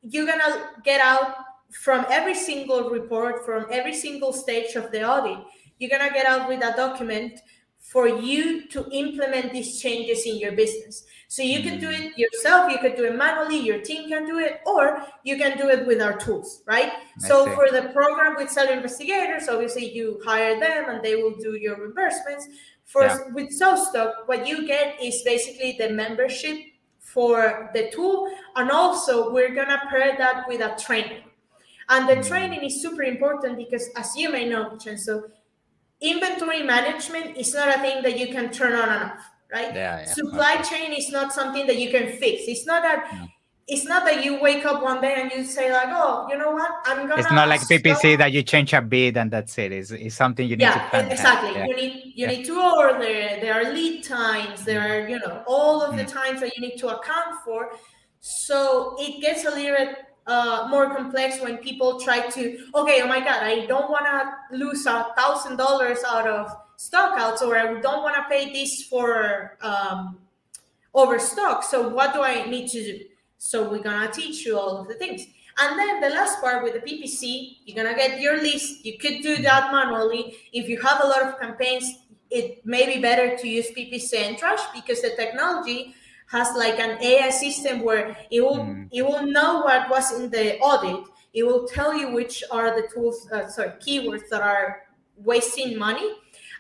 you're 0.01 0.25
gonna 0.25 0.71
get 0.83 1.01
out 1.01 1.35
from 1.71 2.05
every 2.09 2.35
single 2.35 2.89
report, 2.89 3.45
from 3.45 3.65
every 3.71 3.93
single 3.93 4.33
stage 4.33 4.75
of 4.75 4.91
the 4.91 5.07
audit. 5.07 5.45
You're 5.77 5.89
gonna 5.89 6.11
get 6.11 6.25
out 6.25 6.49
with 6.49 6.63
a 6.63 6.73
document 6.75 7.39
for 7.79 8.07
you 8.07 8.67
to 8.67 8.87
implement 8.91 9.51
these 9.51 9.81
changes 9.81 10.25
in 10.25 10.37
your 10.37 10.51
business. 10.51 11.05
So 11.27 11.43
you 11.43 11.61
can 11.61 11.79
do 11.79 11.87
mm. 11.87 11.99
it 11.99 12.17
yourself, 12.17 12.71
you 12.71 12.79
can 12.79 12.95
do 12.95 13.05
it 13.05 13.15
manually, 13.15 13.59
your 13.59 13.81
team 13.81 14.09
can 14.09 14.25
do 14.25 14.39
it, 14.39 14.61
or 14.65 15.05
you 15.23 15.37
can 15.37 15.57
do 15.57 15.69
it 15.69 15.87
with 15.87 16.01
our 16.01 16.17
tools, 16.17 16.63
right? 16.65 16.91
I 16.91 17.27
so 17.27 17.45
see. 17.45 17.53
for 17.53 17.69
the 17.71 17.89
program 17.93 18.35
with 18.35 18.49
seller 18.49 18.73
investigators, 18.73 19.47
obviously 19.47 19.91
you 19.91 20.19
hire 20.25 20.59
them 20.59 20.89
and 20.89 21.03
they 21.03 21.15
will 21.15 21.35
do 21.35 21.55
your 21.55 21.77
reimbursements. 21.77 22.45
For 22.85 23.03
yeah. 23.03 23.19
with 23.33 23.49
SoStock, 23.59 24.27
what 24.27 24.47
you 24.47 24.65
get 24.65 25.01
is 25.01 25.21
basically 25.23 25.75
the 25.77 25.91
membership 25.91 26.57
for 26.99 27.69
the 27.73 27.91
tool, 27.91 28.27
and 28.55 28.71
also 28.71 29.31
we're 29.31 29.53
gonna 29.53 29.81
pair 29.89 30.15
that 30.17 30.47
with 30.47 30.61
a 30.61 30.75
training. 30.79 31.23
And 31.89 32.07
the 32.09 32.17
mm. 32.17 32.27
training 32.27 32.63
is 32.63 32.81
super 32.81 33.03
important 33.03 33.57
because, 33.57 33.89
as 33.95 34.15
you 34.15 34.31
may 34.31 34.47
know, 34.49 34.69
Vincenzo, 34.69 35.23
inventory 36.01 36.63
management 36.63 37.38
is 37.38 37.53
not 37.53 37.75
a 37.75 37.79
thing 37.79 38.01
that 38.03 38.17
you 38.17 38.27
can 38.27 38.51
turn 38.51 38.73
on 38.73 38.89
and 38.89 39.12
off, 39.12 39.31
right? 39.51 39.73
Yeah, 39.73 39.99
yeah. 39.99 40.05
Supply 40.05 40.55
okay. 40.59 40.63
chain 40.63 40.93
is 40.93 41.12
not 41.12 41.33
something 41.33 41.67
that 41.67 41.77
you 41.77 41.89
can 41.89 42.17
fix. 42.17 42.43
It's 42.47 42.65
not 42.65 42.83
that. 42.83 43.09
No. 43.13 43.27
It's 43.71 43.85
not 43.85 44.03
that 44.05 44.25
you 44.25 44.41
wake 44.41 44.65
up 44.65 44.81
one 44.81 44.99
day 44.99 45.13
and 45.21 45.31
you 45.31 45.43
say 45.43 45.71
like, 45.71 45.89
"Oh, 45.91 46.27
you 46.31 46.39
know 46.39 46.49
what? 46.49 46.71
I'm 46.85 47.07
gonna." 47.07 47.21
It's 47.21 47.31
not 47.31 47.47
like 47.47 47.62
PPC 47.62 48.17
that 48.17 48.31
you 48.31 48.41
change 48.41 48.73
a 48.73 48.81
bid 48.81 49.15
and 49.15 49.29
that's 49.29 49.55
it. 49.59 49.71
It's, 49.71 49.91
it's 49.91 50.15
something 50.15 50.47
you 50.47 50.55
need 50.55 50.63
yeah, 50.63 50.85
to 50.85 50.89
plan. 50.89 51.12
Exactly. 51.12 51.51
Yeah. 51.51 51.67
You 51.67 51.75
need 51.75 52.13
you 52.15 52.25
need 52.25 52.45
to 52.45 52.59
order. 52.59 52.97
There 52.97 53.53
are 53.53 53.71
lead 53.71 54.03
times. 54.03 54.65
There 54.65 54.81
are 54.81 55.07
you 55.07 55.19
know 55.19 55.43
all 55.45 55.83
of 55.83 55.93
mm. 55.93 55.97
the 55.97 56.05
times 56.05 56.39
that 56.41 56.57
you 56.57 56.67
need 56.67 56.77
to 56.77 56.88
account 56.88 57.35
for. 57.45 57.69
So 58.21 58.95
it 58.97 59.21
gets 59.21 59.45
a 59.45 59.51
little 59.51 59.77
bit 59.77 59.97
uh, 60.29 60.67
more 60.69 60.95
complex 60.95 61.41
when 61.41 61.57
people 61.57 61.99
try 61.99 62.29
to 62.29 62.41
okay 62.75 63.01
oh 63.01 63.07
my 63.07 63.19
god 63.19 63.41
i 63.43 63.65
don't 63.65 63.89
want 63.89 64.05
to 64.05 64.57
lose 64.57 64.85
a 64.85 65.07
thousand 65.17 65.57
dollars 65.57 65.99
out 66.07 66.27
of 66.27 66.55
stockouts 66.77 67.41
or 67.41 67.57
i 67.57 67.81
don't 67.81 68.03
want 68.03 68.15
to 68.15 68.23
pay 68.29 68.53
this 68.53 68.83
for 68.83 69.57
um, 69.61 70.17
overstock 70.93 71.63
so 71.63 71.89
what 71.89 72.13
do 72.13 72.21
i 72.21 72.47
need 72.49 72.69
to 72.69 72.83
do? 72.83 73.05
So 73.39 73.69
we're 73.69 73.81
gonna 73.81 74.11
teach 74.11 74.45
you 74.45 74.59
all 74.59 74.77
of 74.81 74.89
the 74.89 74.95
things. 74.95 75.25
And 75.61 75.79
then 75.79 76.01
the 76.01 76.09
last 76.09 76.41
part 76.41 76.61
with 76.61 76.73
the 76.73 76.79
ppc 76.81 77.57
you're 77.65 77.75
gonna 77.75 77.95
get 77.95 78.19
your 78.19 78.37
list. 78.41 78.85
You 78.85 78.97
could 78.97 79.21
do 79.21 79.37
that 79.41 79.71
manually. 79.71 80.35
If 80.53 80.67
you 80.69 80.79
have 80.81 81.03
a 81.03 81.07
lot 81.07 81.23
of 81.23 81.39
campaigns 81.39 81.85
it 82.29 82.63
may 82.63 82.85
be 82.85 83.01
better 83.01 83.35
to 83.35 83.47
use 83.47 83.71
ppc 83.71 84.13
entourage 84.27 84.61
because 84.75 85.01
the 85.01 85.11
technology 85.15 85.95
has 86.31 86.49
like 86.55 86.79
an 86.79 87.01
AI 87.01 87.29
system 87.29 87.81
where 87.81 88.15
it 88.29 88.41
will 88.41 88.59
mm. 88.59 88.87
it 88.91 89.01
will 89.01 89.25
know 89.25 89.61
what 89.61 89.89
was 89.89 90.11
in 90.13 90.29
the 90.29 90.57
audit. 90.59 91.05
It 91.33 91.43
will 91.43 91.67
tell 91.67 91.95
you 91.95 92.11
which 92.11 92.43
are 92.51 92.79
the 92.79 92.87
tools, 92.87 93.27
uh, 93.31 93.47
sorry, 93.47 93.71
keywords 93.79 94.29
that 94.29 94.41
are 94.41 94.83
wasting 95.17 95.77
money, 95.77 96.09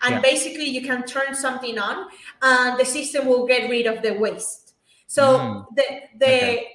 and 0.01 0.15
yeah. 0.15 0.21
basically 0.21 0.65
you 0.65 0.81
can 0.81 1.03
turn 1.03 1.33
something 1.33 1.77
on, 1.79 2.07
and 2.41 2.79
the 2.79 2.85
system 2.85 3.27
will 3.27 3.45
get 3.47 3.69
rid 3.69 3.85
of 3.85 4.01
the 4.01 4.13
waste. 4.13 4.73
So 5.07 5.39
mm. 5.39 5.65
the 5.75 5.85
the 6.17 6.35
okay. 6.35 6.67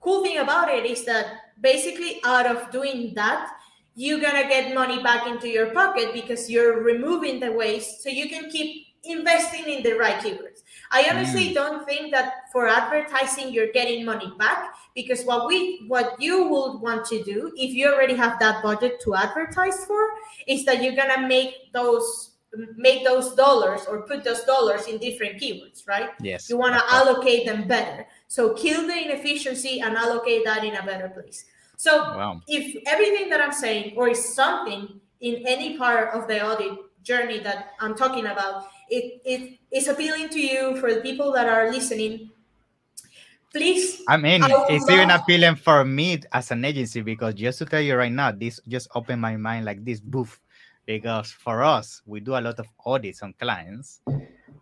cool 0.00 0.22
thing 0.22 0.38
about 0.38 0.68
it 0.68 0.86
is 0.86 1.04
that 1.04 1.26
basically 1.60 2.20
out 2.24 2.46
of 2.46 2.70
doing 2.70 3.12
that, 3.14 3.50
you're 3.94 4.20
gonna 4.20 4.48
get 4.48 4.74
money 4.74 5.02
back 5.02 5.26
into 5.26 5.48
your 5.48 5.70
pocket 5.70 6.12
because 6.14 6.48
you're 6.50 6.82
removing 6.82 7.40
the 7.40 7.52
waste 7.52 8.02
so 8.02 8.08
you 8.08 8.28
can 8.28 8.50
keep 8.50 8.86
investing 9.04 9.68
in 9.68 9.82
the 9.82 9.94
right 9.94 10.22
keywords. 10.22 10.62
I 10.90 11.08
honestly 11.10 11.50
mm. 11.50 11.54
don't 11.54 11.86
think 11.86 12.12
that 12.12 12.50
for 12.52 12.68
advertising 12.68 13.52
you're 13.52 13.72
getting 13.72 14.04
money 14.04 14.32
back 14.38 14.74
because 14.94 15.24
what 15.24 15.46
we 15.46 15.84
what 15.88 16.20
you 16.20 16.46
would 16.48 16.78
want 16.78 17.04
to 17.06 17.22
do 17.24 17.50
if 17.56 17.74
you 17.74 17.92
already 17.92 18.14
have 18.14 18.38
that 18.38 18.62
budget 18.62 19.00
to 19.02 19.14
advertise 19.14 19.84
for 19.86 20.08
is 20.46 20.64
that 20.66 20.82
you're 20.82 20.94
gonna 20.94 21.26
make 21.26 21.72
those 21.72 22.32
make 22.76 23.04
those 23.04 23.34
dollars 23.34 23.86
or 23.88 24.02
put 24.02 24.24
those 24.24 24.44
dollars 24.44 24.86
in 24.86 24.98
different 24.98 25.40
keywords, 25.40 25.88
right? 25.88 26.10
Yes. 26.20 26.50
You 26.50 26.58
want 26.58 26.74
to 26.74 26.94
allocate 26.94 27.46
them 27.46 27.66
better. 27.66 28.06
So 28.28 28.52
kill 28.54 28.86
the 28.86 28.94
inefficiency 28.94 29.80
and 29.80 29.96
allocate 29.96 30.44
that 30.44 30.62
in 30.62 30.76
a 30.76 30.82
better 30.84 31.08
place. 31.08 31.46
So 31.76 31.96
wow. 31.96 32.40
if 32.48 32.76
everything 32.86 33.30
that 33.30 33.40
I'm 33.40 33.52
saying 33.52 33.94
or 33.96 34.10
is 34.10 34.34
something 34.34 35.00
in 35.20 35.46
any 35.46 35.78
part 35.78 36.14
of 36.14 36.28
the 36.28 36.44
audit 36.44 36.78
journey 37.02 37.40
that 37.40 37.72
I'm 37.80 37.94
talking 37.94 38.26
about, 38.26 38.66
it, 38.88 39.20
it 39.24 39.58
is 39.70 39.88
appealing 39.88 40.28
to 40.30 40.40
you 40.40 40.76
for 40.76 40.94
the 40.94 41.00
people 41.00 41.32
that 41.32 41.48
are 41.48 41.70
listening. 41.70 42.30
Please. 43.52 44.02
I 44.08 44.16
mean, 44.16 44.42
I 44.42 44.66
it's 44.70 44.88
even 44.88 45.10
appealing 45.10 45.56
for 45.56 45.84
me 45.84 46.20
as 46.32 46.50
an 46.50 46.64
agency 46.64 47.02
because 47.02 47.34
just 47.34 47.58
to 47.58 47.66
tell 47.66 47.82
you 47.82 47.96
right 47.96 48.12
now, 48.12 48.32
this 48.32 48.60
just 48.66 48.88
opened 48.94 49.20
my 49.20 49.36
mind 49.36 49.66
like 49.66 49.84
this 49.84 50.00
booth 50.00 50.40
because 50.86 51.30
for 51.30 51.62
us 51.62 52.02
we 52.06 52.20
do 52.20 52.32
a 52.32 52.40
lot 52.40 52.58
of 52.58 52.66
audits 52.84 53.22
on 53.22 53.34
clients 53.38 54.00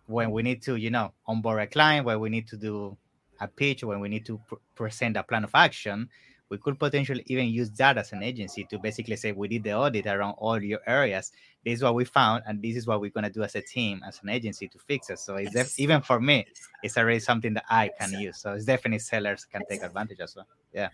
when 0.05 0.31
we 0.31 0.43
need 0.43 0.61
to 0.61 0.75
you 0.75 0.89
know 0.89 1.11
onboard 1.25 1.61
a 1.61 1.67
client 1.67 2.05
when 2.05 2.19
we 2.19 2.29
need 2.29 2.47
to 2.47 2.57
do 2.57 2.95
a 3.39 3.47
pitch 3.47 3.83
when 3.83 3.99
we 3.99 4.09
need 4.09 4.25
to 4.25 4.39
pr- 4.47 4.55
present 4.75 5.17
a 5.17 5.23
plan 5.23 5.43
of 5.43 5.51
action 5.55 6.07
we 6.51 6.57
could 6.57 6.77
potentially 6.77 7.23
even 7.27 7.47
use 7.47 7.71
that 7.71 7.97
as 7.97 8.11
an 8.11 8.21
agency 8.21 8.65
to 8.65 8.77
basically 8.77 9.15
say 9.15 9.31
we 9.31 9.47
did 9.47 9.63
the 9.63 9.73
audit 9.73 10.05
around 10.05 10.33
all 10.33 10.61
your 10.61 10.81
areas. 10.85 11.31
This 11.63 11.75
is 11.75 11.83
what 11.83 11.95
we 11.95 12.03
found 12.03 12.43
and 12.45 12.61
this 12.61 12.75
is 12.75 12.85
what 12.85 12.99
we're 12.99 13.09
going 13.09 13.23
to 13.23 13.29
do 13.29 13.41
as 13.41 13.55
a 13.55 13.61
team 13.61 14.01
as 14.05 14.19
an 14.21 14.27
agency 14.27 14.67
to 14.67 14.77
fix 14.77 15.09
it. 15.09 15.19
So 15.19 15.37
it's 15.37 15.53
def- 15.53 15.79
even 15.79 16.01
for 16.01 16.19
me 16.19 16.45
it's 16.83 16.97
already 16.97 17.19
something 17.19 17.53
that 17.53 17.63
i 17.69 17.89
can 17.97 18.11
use. 18.19 18.37
So 18.37 18.51
it's 18.51 18.65
definitely 18.65 18.99
sellers 18.99 19.45
can 19.45 19.61
take 19.69 19.81
advantage 19.81 20.19
as 20.19 20.35
well. 20.35 20.45
Yeah. 20.73 20.89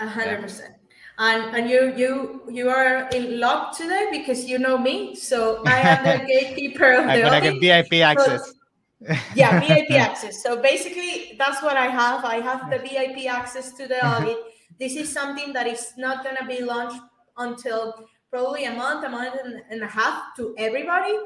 A 0.00 0.06
hundred 0.06 0.42
percent. 0.42 0.74
And 1.18 1.56
and 1.56 1.70
you 1.70 1.94
you 1.96 2.42
you 2.50 2.68
are 2.68 3.08
in 3.08 3.40
luck 3.40 3.74
today 3.74 4.08
because 4.12 4.44
you 4.44 4.58
know 4.58 4.76
me 4.76 5.14
so 5.14 5.62
i 5.66 5.80
am 5.80 6.04
the 6.04 6.26
gatekeeper 6.32 6.92
of 6.92 7.06
the 7.06 7.24
I 7.24 7.40
get 7.40 7.60
vip 7.88 7.92
access. 8.02 8.50
So, 8.50 9.14
yeah 9.34 9.60
vip 9.60 9.90
access. 10.08 10.42
So 10.42 10.60
basically 10.60 11.36
that's 11.38 11.62
what 11.62 11.78
i 11.78 11.86
have. 11.86 12.22
I 12.22 12.40
have 12.40 12.68
the 12.70 12.78
vip 12.78 13.16
access 13.26 13.72
to 13.72 13.88
the 13.88 14.04
uh-huh. 14.04 14.24
audit 14.24 14.36
this 14.80 14.96
is 14.96 15.12
something 15.12 15.52
that 15.52 15.66
is 15.66 15.92
not 15.96 16.24
going 16.24 16.36
to 16.36 16.46
be 16.46 16.62
launched 16.64 17.00
until 17.36 18.08
probably 18.30 18.64
a 18.64 18.72
month 18.72 19.04
a 19.04 19.08
month 19.08 19.36
and 19.70 19.82
a 19.82 19.86
half 19.86 20.34
to 20.36 20.54
everybody 20.58 21.16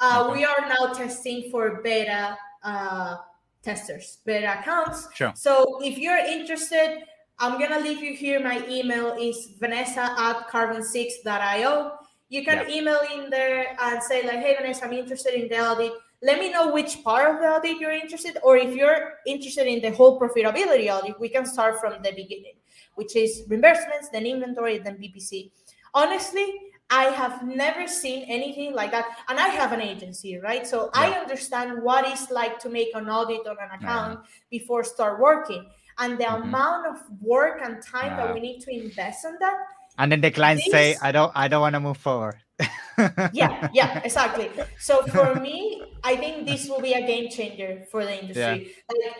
uh, 0.00 0.24
okay. 0.24 0.38
we 0.38 0.44
are 0.44 0.68
now 0.68 0.92
testing 0.92 1.50
for 1.50 1.82
beta 1.82 2.36
uh, 2.62 3.16
testers 3.62 4.18
beta 4.24 4.60
accounts 4.60 5.08
sure. 5.14 5.32
so 5.34 5.80
if 5.82 5.98
you're 5.98 6.18
interested 6.18 7.02
I'm 7.40 7.58
gonna 7.58 7.78
leave 7.78 8.02
you 8.02 8.14
here. 8.14 8.40
My 8.40 8.66
email 8.68 9.14
is 9.18 9.50
vanessa 9.58 10.14
at 10.18 10.48
carbon6.io. 10.48 11.92
You 12.30 12.44
can 12.44 12.68
yeah. 12.68 12.76
email 12.76 13.00
in 13.14 13.30
there 13.30 13.76
and 13.80 14.02
say 14.02 14.26
like, 14.26 14.40
"Hey 14.40 14.56
Vanessa, 14.58 14.84
I'm 14.84 14.92
interested 14.92 15.34
in 15.34 15.48
the 15.48 15.58
audit. 15.60 15.92
Let 16.20 16.40
me 16.40 16.50
know 16.50 16.72
which 16.72 17.04
part 17.04 17.30
of 17.30 17.40
the 17.40 17.46
audit 17.46 17.78
you're 17.78 17.92
interested, 17.92 18.38
or 18.42 18.56
if 18.56 18.74
you're 18.74 19.14
interested 19.24 19.68
in 19.68 19.80
the 19.80 19.92
whole 19.96 20.18
profitability 20.20 20.92
audit, 20.92 21.18
we 21.20 21.28
can 21.28 21.46
start 21.46 21.78
from 21.80 22.02
the 22.02 22.10
beginning, 22.10 22.57
which 22.98 23.16
is 23.16 23.42
reimbursements, 23.48 24.10
then 24.12 24.26
inventory, 24.26 24.78
then 24.78 24.96
PPC. 24.96 25.50
Honestly, 25.94 26.46
I 26.90 27.04
have 27.04 27.46
never 27.46 27.86
seen 27.86 28.24
anything 28.28 28.74
like 28.74 28.90
that. 28.90 29.06
And 29.28 29.38
I 29.38 29.48
have 29.48 29.72
an 29.72 29.80
agency, 29.80 30.38
right? 30.38 30.66
So 30.66 30.90
yeah. 30.94 31.00
I 31.02 31.06
understand 31.20 31.82
what 31.82 32.06
it's 32.06 32.30
like 32.30 32.58
to 32.60 32.68
make 32.68 32.88
an 32.94 33.08
audit 33.08 33.46
on 33.46 33.56
an 33.60 33.70
account 33.78 34.20
yeah. 34.22 34.58
before 34.58 34.84
start 34.84 35.20
working 35.20 35.64
and 35.98 36.18
the 36.18 36.24
mm-hmm. 36.24 36.42
amount 36.42 36.86
of 36.86 36.96
work 37.20 37.60
and 37.62 37.82
time 37.82 38.12
yeah. 38.12 38.26
that 38.26 38.34
we 38.34 38.40
need 38.40 38.60
to 38.60 38.70
invest 38.70 39.24
on 39.26 39.36
that 39.40 39.56
and 39.98 40.12
then 40.12 40.20
the 40.20 40.30
clients 40.30 40.64
this, 40.64 40.72
say 40.72 40.96
i 41.02 41.12
don't 41.12 41.32
i 41.34 41.48
don't 41.48 41.60
want 41.60 41.74
to 41.74 41.80
move 41.80 41.96
forward 41.96 42.36
yeah 43.32 43.68
yeah 43.72 44.00
exactly 44.04 44.50
so 44.78 45.02
for 45.06 45.34
me 45.36 45.82
i 46.04 46.16
think 46.16 46.46
this 46.46 46.68
will 46.68 46.80
be 46.80 46.92
a 46.92 47.06
game 47.06 47.28
changer 47.28 47.84
for 47.90 48.04
the 48.04 48.20
industry 48.20 48.72
yeah. 48.90 49.06
like 49.06 49.16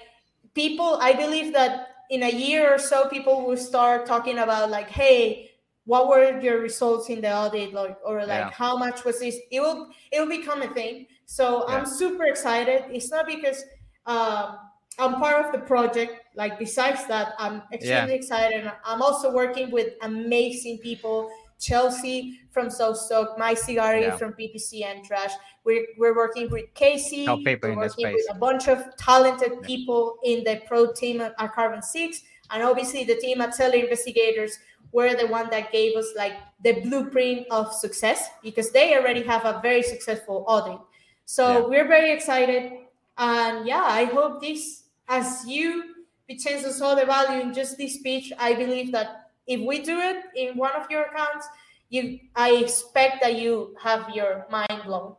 people 0.54 0.98
i 1.00 1.12
believe 1.12 1.52
that 1.52 1.88
in 2.10 2.22
a 2.22 2.30
year 2.30 2.74
or 2.74 2.78
so 2.78 3.08
people 3.08 3.46
will 3.46 3.56
start 3.56 4.06
talking 4.06 4.38
about 4.38 4.70
like 4.70 4.88
hey 4.88 5.50
what 5.84 6.08
were 6.08 6.38
your 6.40 6.60
results 6.60 7.08
in 7.08 7.20
the 7.20 7.32
audit 7.34 7.72
like 7.72 7.96
or 8.04 8.20
like 8.20 8.28
yeah. 8.28 8.50
how 8.50 8.76
much 8.76 9.04
was 9.04 9.20
this 9.20 9.36
it 9.50 9.60
will 9.60 9.88
it 10.12 10.20
will 10.20 10.28
become 10.28 10.62
a 10.62 10.68
thing 10.74 11.06
so 11.26 11.64
yeah. 11.68 11.76
i'm 11.76 11.86
super 11.86 12.24
excited 12.24 12.84
it's 12.90 13.10
not 13.10 13.26
because 13.26 13.64
uh, 14.06 14.56
I'm 14.98 15.14
part 15.14 15.46
of 15.46 15.52
the 15.52 15.58
project. 15.58 16.12
Like 16.34 16.58
besides 16.58 17.06
that, 17.06 17.34
I'm 17.38 17.62
extremely 17.72 18.12
yeah. 18.12 18.18
excited. 18.18 18.72
I'm 18.84 19.00
also 19.00 19.32
working 19.32 19.70
with 19.70 19.94
amazing 20.02 20.78
people. 20.78 21.30
Chelsea 21.58 22.40
from 22.50 22.68
SoStock, 22.68 23.38
My 23.38 23.54
Cigari 23.54 24.02
yeah. 24.02 24.16
from 24.16 24.32
PPC 24.32 24.84
Entourage. 24.84 25.32
We're, 25.64 25.86
we're 25.98 26.16
working 26.16 26.50
with 26.50 26.72
Casey. 26.74 27.26
No 27.26 27.42
paper 27.42 27.70
we're 27.70 27.76
working 27.76 28.12
with 28.12 28.26
a 28.30 28.34
bunch 28.34 28.68
of 28.68 28.84
talented 28.96 29.52
yeah. 29.54 29.66
people 29.66 30.18
in 30.24 30.44
the 30.44 30.62
pro 30.66 30.92
team 30.92 31.20
at, 31.20 31.36
Carbon 31.54 31.82
Six, 31.82 32.22
and 32.50 32.62
obviously 32.62 33.04
the 33.04 33.16
team 33.16 33.40
at 33.40 33.54
Seller 33.54 33.76
Investigators 33.76 34.58
were 34.92 35.14
the 35.14 35.26
one 35.26 35.50
that 35.50 35.70
gave 35.70 35.96
us 35.96 36.06
like 36.16 36.32
the 36.64 36.80
blueprint 36.80 37.46
of 37.50 37.72
success 37.72 38.30
because 38.42 38.70
they 38.70 38.96
already 38.96 39.22
have 39.22 39.44
a 39.44 39.60
very 39.62 39.82
successful 39.82 40.44
audit. 40.48 40.80
So 41.26 41.68
we're 41.68 41.86
very 41.86 42.10
excited, 42.12 42.72
and 43.18 43.66
yeah, 43.66 43.84
I 43.84 44.04
hope 44.04 44.40
this 44.40 44.84
as 45.08 45.44
you 45.46 45.94
Vincenzo 46.28 46.70
saw 46.70 46.94
the 46.94 47.06
value 47.06 47.40
in 47.40 47.54
just 47.54 47.78
this 47.78 47.94
speech, 47.94 48.32
I 48.38 48.54
believe 48.54 48.92
that 48.92 49.17
if 49.48 49.60
we 49.66 49.82
do 49.82 49.98
it 49.98 50.26
in 50.36 50.56
one 50.56 50.72
of 50.76 50.90
your 50.90 51.04
accounts, 51.04 51.48
you 51.88 52.20
I 52.36 52.52
expect 52.52 53.22
that 53.22 53.40
you 53.40 53.74
have 53.82 54.14
your 54.14 54.46
mind 54.50 54.82
blown. 54.84 55.16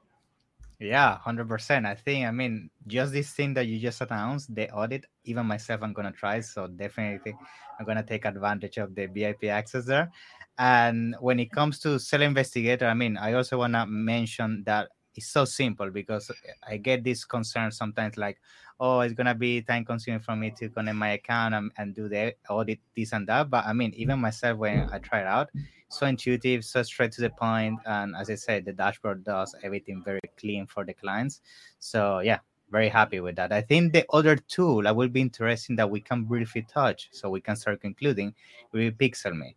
Yeah, 0.80 1.18
hundred 1.18 1.50
percent. 1.50 1.86
I 1.86 1.96
think 1.96 2.26
I 2.26 2.32
mean 2.32 2.70
just 2.88 3.12
this 3.12 3.32
thing 3.32 3.54
that 3.56 3.68
you 3.68 3.80
just 3.80 4.00
announced, 4.00 4.56
the 4.56 4.70
audit, 4.72 5.06
even 5.26 5.46
myself 5.46 5.82
I'm 5.84 5.92
gonna 5.92 6.14
try. 6.14 6.40
So 6.40 6.68
definitely 6.68 7.36
I'm 7.80 7.86
gonna 7.86 8.04
take 8.04 8.24
advantage 8.24 8.78
of 8.78 8.96
the 8.96 9.08
VIP 9.08 9.46
access 9.46 9.84
there. 9.84 10.10
And 10.58 11.16
when 11.20 11.40
it 11.40 11.52
comes 11.52 11.80
to 11.80 12.00
Seller 12.00 12.26
Investigator, 12.26 12.88
I 12.88 12.94
mean, 12.94 13.18
I 13.18 13.34
also 13.34 13.58
wanna 13.58 13.86
mention 13.88 14.64
that 14.66 14.90
it's 15.16 15.28
so 15.28 15.44
simple 15.44 15.90
because 15.90 16.32
I 16.66 16.78
get 16.78 17.04
this 17.04 17.26
concern 17.26 17.72
sometimes 17.72 18.16
like, 18.16 18.38
oh, 18.80 19.02
it's 19.02 19.14
gonna 19.14 19.36
be 19.36 19.62
time 19.62 19.86
consuming 19.86 20.22
for 20.22 20.36
me 20.36 20.52
to 20.52 20.70
connect 20.70 20.96
my 20.96 21.12
account 21.12 21.54
and, 21.54 21.72
and 21.78 21.94
do 21.94 22.08
the 22.08 22.36
audit, 22.50 22.80
this 22.96 23.14
and 23.14 23.28
that. 23.28 23.50
But 23.50 23.66
I 23.66 23.74
mean, 23.74 23.94
even 23.96 24.20
myself 24.20 24.58
when 24.58 24.90
I 24.92 25.00
try 25.00 25.22
it 25.22 25.28
out, 25.28 25.50
so 25.90 26.06
intuitive, 26.06 26.64
so 26.64 26.84
straight 26.84 27.12
to 27.14 27.22
the 27.22 27.30
point, 27.30 27.80
and 27.86 28.16
as 28.16 28.30
I 28.30 28.36
said, 28.36 28.66
the 28.66 28.74
dashboard 28.74 29.24
does 29.24 29.56
everything 29.64 30.02
very 30.04 30.20
clean 30.38 30.68
for 30.68 30.86
the 30.86 30.94
clients. 30.94 31.42
So 31.80 32.20
yeah, 32.20 32.40
very 32.72 32.90
happy 32.90 33.20
with 33.20 33.36
that. 33.36 33.52
I 33.52 33.62
think 33.62 33.94
the 33.94 34.06
other 34.14 34.36
tool 34.36 34.84
that 34.84 34.96
will 34.96 35.10
be 35.10 35.22
interesting 35.22 35.76
that 35.78 35.90
we 35.90 36.00
can 36.00 36.24
briefly 36.24 36.66
touch, 36.72 37.10
so 37.12 37.30
we 37.30 37.42
can 37.42 37.56
start 37.56 37.82
concluding, 37.82 38.34
will 38.72 38.92
be 38.92 39.10
PixelMe. 39.10 39.56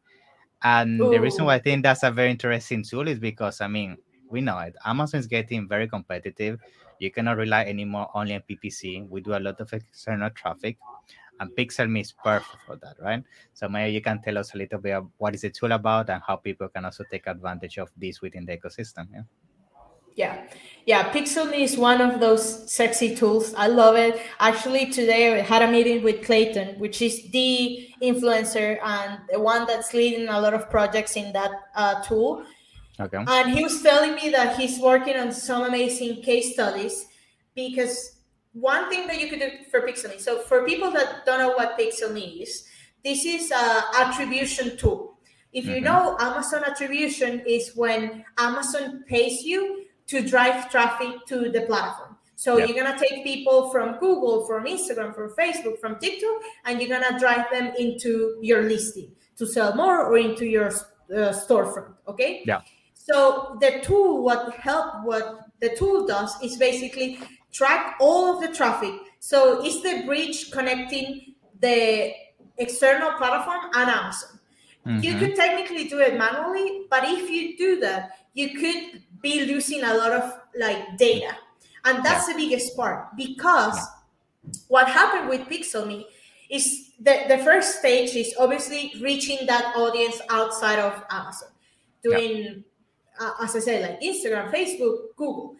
And 0.65 1.01
Ooh. 1.01 1.11
the 1.11 1.21
reason 1.21 1.45
why 1.45 1.57
I 1.57 1.59
think 1.59 1.83
that's 1.83 2.03
a 2.03 2.11
very 2.11 2.31
interesting 2.31 2.83
tool 2.83 3.09
is 3.09 3.19
because 3.19 3.61
I 3.61 3.69
mean, 3.69 3.99
we 4.31 4.41
know 4.41 4.59
it. 4.61 4.75
Amazon 4.85 5.21
is 5.21 5.27
getting 5.27 5.69
very 5.69 5.87
competitive 5.89 6.59
you 7.03 7.11
cannot 7.11 7.37
rely 7.37 7.65
anymore 7.65 8.09
only 8.15 8.35
on 8.35 8.43
PPC. 8.49 9.09
We 9.09 9.21
do 9.21 9.35
a 9.35 9.41
lot 9.41 9.61
of 9.61 9.73
external 9.73 10.31
traffic, 10.31 10.79
and 11.41 11.51
PixelMe 11.57 12.01
is 12.01 12.13
perfect 12.13 12.63
for 12.65 12.77
that, 12.77 12.95
right? 13.01 13.25
So 13.55 13.69
maybe 13.69 13.93
you 13.93 14.01
can 14.01 14.23
tell 14.23 14.39
us 14.39 14.55
a 14.55 14.59
little 14.59 14.79
bit 14.79 14.93
of 14.93 15.09
what 15.19 15.35
is 15.35 15.41
the 15.41 15.51
tool 15.51 15.73
about 15.73 16.11
and 16.11 16.23
how 16.25 16.37
people 16.37 16.69
can 16.69 16.85
also 16.85 17.05
take 17.11 17.27
advantage 17.27 17.79
of 17.79 17.91
this 17.97 18.21
within 18.21 18.47
the 18.47 18.57
ecosystem. 18.57 19.09
Yeah. 19.13 19.23
Yeah, 20.15 20.47
yeah. 20.85 21.11
PixelMe 21.11 21.61
is 21.61 21.79
one 21.79 22.03
of 22.03 22.21
those 22.21 22.71
sexy 22.71 23.17
tools. 23.17 23.55
I 23.55 23.69
love 23.69 23.97
it. 23.97 24.21
Actually, 24.41 24.91
today 24.91 25.41
I 25.41 25.43
had 25.43 25.63
a 25.63 25.73
meeting 25.73 26.03
with 26.05 26.23
Clayton, 26.23 26.79
which 26.79 27.01
is 27.01 27.31
the 27.31 27.89
influencer 28.03 28.79
and 28.85 29.21
the 29.33 29.41
one 29.41 29.67
that's 29.67 29.95
leading 29.95 30.29
a 30.29 30.39
lot 30.39 30.53
of 30.53 30.69
projects 30.69 31.17
in 31.17 31.33
that 31.33 31.51
uh, 31.75 32.03
tool 32.03 32.45
Okay. 33.01 33.25
And 33.27 33.53
he 33.53 33.63
was 33.63 33.83
telling 33.83 34.15
me 34.15 34.31
that 34.31 34.57
he's 34.59 34.79
working 34.79 35.17
on 35.17 35.33
some 35.33 35.63
amazing 35.65 36.23
case 36.23 36.53
studies 36.53 37.07
because 37.55 38.17
one 38.53 38.91
thing 38.91 39.07
that 39.07 39.21
you 39.21 39.29
could 39.29 39.41
do 39.41 39.51
for 39.71 39.81
PixelMe. 39.81 40.21
So 40.21 40.41
for 40.43 40.65
people 40.65 40.91
that 40.93 41.25
don't 41.25 41.39
know 41.39 41.51
what 41.53 41.79
PixelMe 41.79 42.43
is, 42.43 42.67
this 43.03 43.25
is 43.25 43.51
a 43.51 43.83
attribution 43.99 44.77
tool. 44.77 45.19
If 45.53 45.67
you 45.67 45.77
mm-hmm. 45.77 45.85
know 45.85 46.17
Amazon 46.21 46.65
attribution 46.65 47.43
is 47.47 47.73
when 47.75 48.25
Amazon 48.39 49.05
pays 49.07 49.43
you 49.43 49.85
to 50.07 50.23
drive 50.23 50.71
traffic 50.71 51.27
to 51.29 51.51
the 51.51 51.63
platform. 51.63 52.17
So 52.37 52.59
yep. 52.59 52.69
you're 52.69 52.85
gonna 52.85 52.99
take 52.99 53.23
people 53.23 53.71
from 53.71 53.99
Google, 53.99 54.47
from 54.47 54.65
Instagram, 54.65 55.15
from 55.15 55.31
Facebook, 55.31 55.79
from 55.79 55.99
TikTok, 55.99 56.43
and 56.65 56.81
you're 56.81 56.89
gonna 56.89 57.19
drive 57.19 57.47
them 57.53 57.73
into 57.79 58.39
your 58.43 58.63
listing 58.63 59.13
to 59.37 59.47
sell 59.47 59.75
more 59.75 60.05
or 60.05 60.19
into 60.19 60.45
your 60.47 60.69
uh, 60.69 61.33
storefront. 61.33 61.93
Okay. 62.09 62.43
Yeah. 62.47 62.61
So 63.05 63.59
the 63.61 63.81
tool, 63.83 64.23
what 64.23 64.55
help, 64.55 65.05
what 65.05 65.47
the 65.61 65.75
tool 65.77 66.07
does 66.07 66.41
is 66.43 66.57
basically 66.57 67.19
track 67.51 67.97
all 68.01 68.35
of 68.35 68.41
the 68.41 68.55
traffic. 68.55 68.95
So 69.19 69.65
it's 69.65 69.83
the 69.83 70.05
bridge 70.07 70.51
connecting 70.51 71.35
the 71.61 72.13
external 72.59 73.13
platform 73.19 73.71
and 73.75 73.91
Amazon. 73.91 74.39
Mm-hmm. 74.87 75.03
You 75.03 75.19
could 75.19 75.37
technically 75.37 75.89
do 75.89 75.99
it 76.01 76.17
manually, 76.17 76.87
but 76.91 77.05
if 77.05 77.31
you 77.31 77.57
do 77.57 77.81
that, 77.81 78.11
you 78.35 78.59
could 78.59 79.03
be 79.21 79.47
losing 79.47 79.85
a 79.85 79.95
lot 79.95 80.13
of 80.13 80.41
like 80.59 80.97
data. 80.97 81.37
And 81.85 82.05
that's 82.05 82.29
yeah. 82.29 82.35
the 82.35 82.45
biggest 82.45 82.77
part 82.77 83.17
because 83.17 83.77
yeah. 83.77 84.53
what 84.69 84.89
happened 84.89 85.29
with 85.29 85.43
Pixelme 85.49 86.05
is 86.51 86.91
the, 87.01 87.25
the 87.29 87.39
first 87.39 87.79
stage 87.79 88.15
is 88.15 88.35
obviously 88.39 88.93
reaching 89.01 89.47
that 89.47 89.75
audience 89.77 90.21
outside 90.31 90.79
of 90.79 91.03
Amazon, 91.11 91.49
doing, 92.03 92.37
yeah. 92.37 92.53
Uh, 93.21 93.33
as 93.43 93.57
I 93.57 93.61
said, 93.61 93.83
like 93.83 94.01
Instagram, 94.01 94.53
Facebook, 94.53 95.15
Google. 95.17 95.57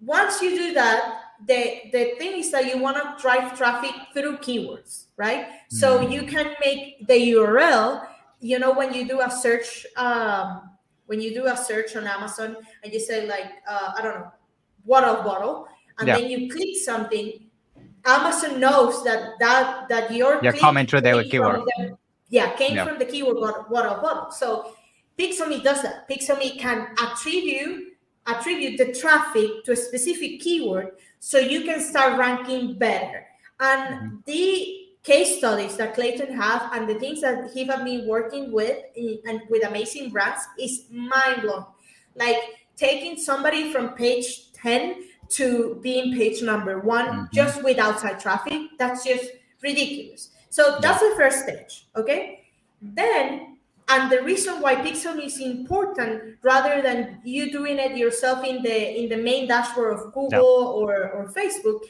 Once 0.00 0.40
you 0.40 0.50
do 0.56 0.74
that, 0.74 1.20
the, 1.46 1.82
the 1.92 2.14
thing 2.18 2.38
is 2.38 2.50
that 2.50 2.66
you 2.66 2.78
want 2.78 2.96
to 2.96 3.22
drive 3.22 3.56
traffic 3.56 3.92
through 4.12 4.38
keywords, 4.38 5.04
right? 5.16 5.46
Mm-hmm. 5.46 5.76
So 5.76 6.00
you 6.00 6.24
can 6.24 6.54
make 6.60 7.06
the 7.06 7.14
URL, 7.32 8.06
you 8.40 8.58
know, 8.58 8.72
when 8.72 8.92
you 8.92 9.06
do 9.06 9.20
a 9.20 9.30
search, 9.30 9.86
um, 9.96 10.70
when 11.06 11.20
you 11.20 11.34
do 11.34 11.46
a 11.46 11.56
search 11.56 11.96
on 11.96 12.06
Amazon 12.06 12.56
and 12.82 12.92
you 12.92 13.00
say 13.00 13.26
like, 13.26 13.50
uh, 13.68 13.92
I 13.96 14.02
don't 14.02 14.20
know, 14.20 14.32
water 14.84 15.22
bottle, 15.22 15.68
and 15.98 16.08
yeah. 16.08 16.16
then 16.16 16.30
you 16.30 16.50
click 16.50 16.76
something, 16.76 17.48
Amazon 18.04 18.60
knows 18.60 19.04
that 19.04 19.38
that 19.38 19.88
that 19.88 20.12
your 20.12 20.42
you're 20.42 20.52
coming 20.52 20.86
through 20.86 21.02
the 21.02 21.24
keyword. 21.28 21.60
The, 21.76 21.98
yeah, 22.30 22.54
came 22.56 22.76
yeah. 22.76 22.84
from 22.84 22.98
the 22.98 23.04
keyword 23.04 23.38
water 23.38 23.98
bottle. 24.00 24.30
So 24.30 24.72
Pixelme 25.18 25.62
does 25.62 25.82
that. 25.82 26.08
Pixelme 26.08 26.58
can 26.58 26.88
attribute 27.02 27.88
attribute 28.28 28.78
the 28.78 28.92
traffic 28.92 29.64
to 29.64 29.72
a 29.72 29.76
specific 29.76 30.40
keyword 30.40 30.92
so 31.18 31.38
you 31.38 31.62
can 31.62 31.80
start 31.80 32.18
ranking 32.18 32.78
better. 32.78 33.26
And 33.60 33.94
mm-hmm. 33.94 34.16
the 34.26 34.74
case 35.02 35.38
studies 35.38 35.76
that 35.78 35.94
Clayton 35.94 36.34
have 36.34 36.70
and 36.72 36.88
the 36.88 36.96
things 36.96 37.22
that 37.22 37.50
he 37.52 37.64
have 37.64 37.84
been 37.84 38.06
working 38.06 38.52
with 38.52 38.78
in, 38.94 39.18
and 39.26 39.40
with 39.48 39.66
amazing 39.66 40.10
brands 40.10 40.42
is 40.58 40.84
mind 40.90 41.42
blowing. 41.42 41.64
Like 42.14 42.36
taking 42.76 43.16
somebody 43.16 43.72
from 43.72 43.94
page 43.94 44.52
10 44.52 45.04
to 45.30 45.78
being 45.82 46.14
page 46.14 46.42
number 46.42 46.80
one 46.80 47.06
mm-hmm. 47.06 47.24
just 47.32 47.64
with 47.64 47.78
outside 47.78 48.20
traffic, 48.20 48.62
that's 48.78 49.04
just 49.04 49.30
ridiculous. 49.62 50.30
So 50.50 50.78
that's 50.80 51.00
the 51.00 51.14
first 51.16 51.42
stage. 51.42 51.86
Okay. 51.96 52.44
Then 52.80 53.47
and 53.88 54.12
the 54.12 54.22
reason 54.22 54.60
why 54.60 54.76
Pixelme 54.76 55.24
is 55.24 55.40
important 55.40 56.36
rather 56.42 56.82
than 56.82 57.20
you 57.24 57.50
doing 57.50 57.78
it 57.78 57.96
yourself 57.96 58.44
in 58.44 58.62
the 58.62 58.98
in 59.00 59.08
the 59.08 59.16
main 59.16 59.48
dashboard 59.48 59.94
of 59.94 60.12
google 60.12 60.76
or, 60.76 61.10
or 61.10 61.28
facebook 61.32 61.80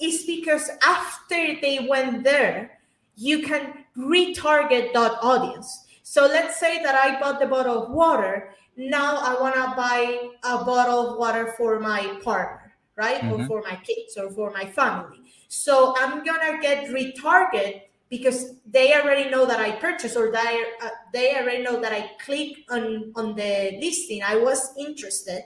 is 0.00 0.24
because 0.24 0.68
after 0.82 1.54
they 1.60 1.86
went 1.88 2.24
there 2.24 2.78
you 3.16 3.42
can 3.42 3.84
retarget 3.96 4.92
that 4.92 5.12
audience. 5.22 5.86
So 6.02 6.26
let's 6.26 6.58
say 6.58 6.82
that 6.82 6.94
i 6.94 7.18
bought 7.20 7.38
the 7.38 7.46
bottle 7.46 7.84
of 7.84 7.90
water. 7.90 8.50
Now 8.76 9.16
i 9.18 9.40
want 9.40 9.54
to 9.54 9.72
buy 9.76 10.30
a 10.42 10.64
bottle 10.64 11.10
of 11.10 11.18
water 11.18 11.54
for 11.56 11.78
my 11.78 12.18
partner 12.22 12.60
right? 12.96 13.22
Mm-hmm. 13.22 13.42
or 13.42 13.46
for 13.46 13.62
my 13.62 13.74
kids 13.82 14.16
or 14.16 14.30
for 14.30 14.50
my 14.52 14.66
family. 14.66 15.18
So 15.48 15.94
i'm 15.98 16.24
gonna 16.24 16.60
get 16.60 16.86
retarget 16.88 17.82
because 18.16 18.60
they 18.64 18.94
already 18.94 19.28
know 19.28 19.44
that 19.44 19.58
I 19.58 19.72
purchased 19.72 20.16
or 20.16 20.30
they, 20.30 20.64
uh, 20.80 20.88
they 21.12 21.36
already 21.36 21.64
know 21.64 21.80
that 21.80 21.92
I 21.92 22.12
click 22.24 22.58
on, 22.70 23.12
on 23.16 23.34
the 23.34 23.76
listing. 23.80 24.22
I 24.22 24.36
was 24.36 24.72
interested. 24.78 25.42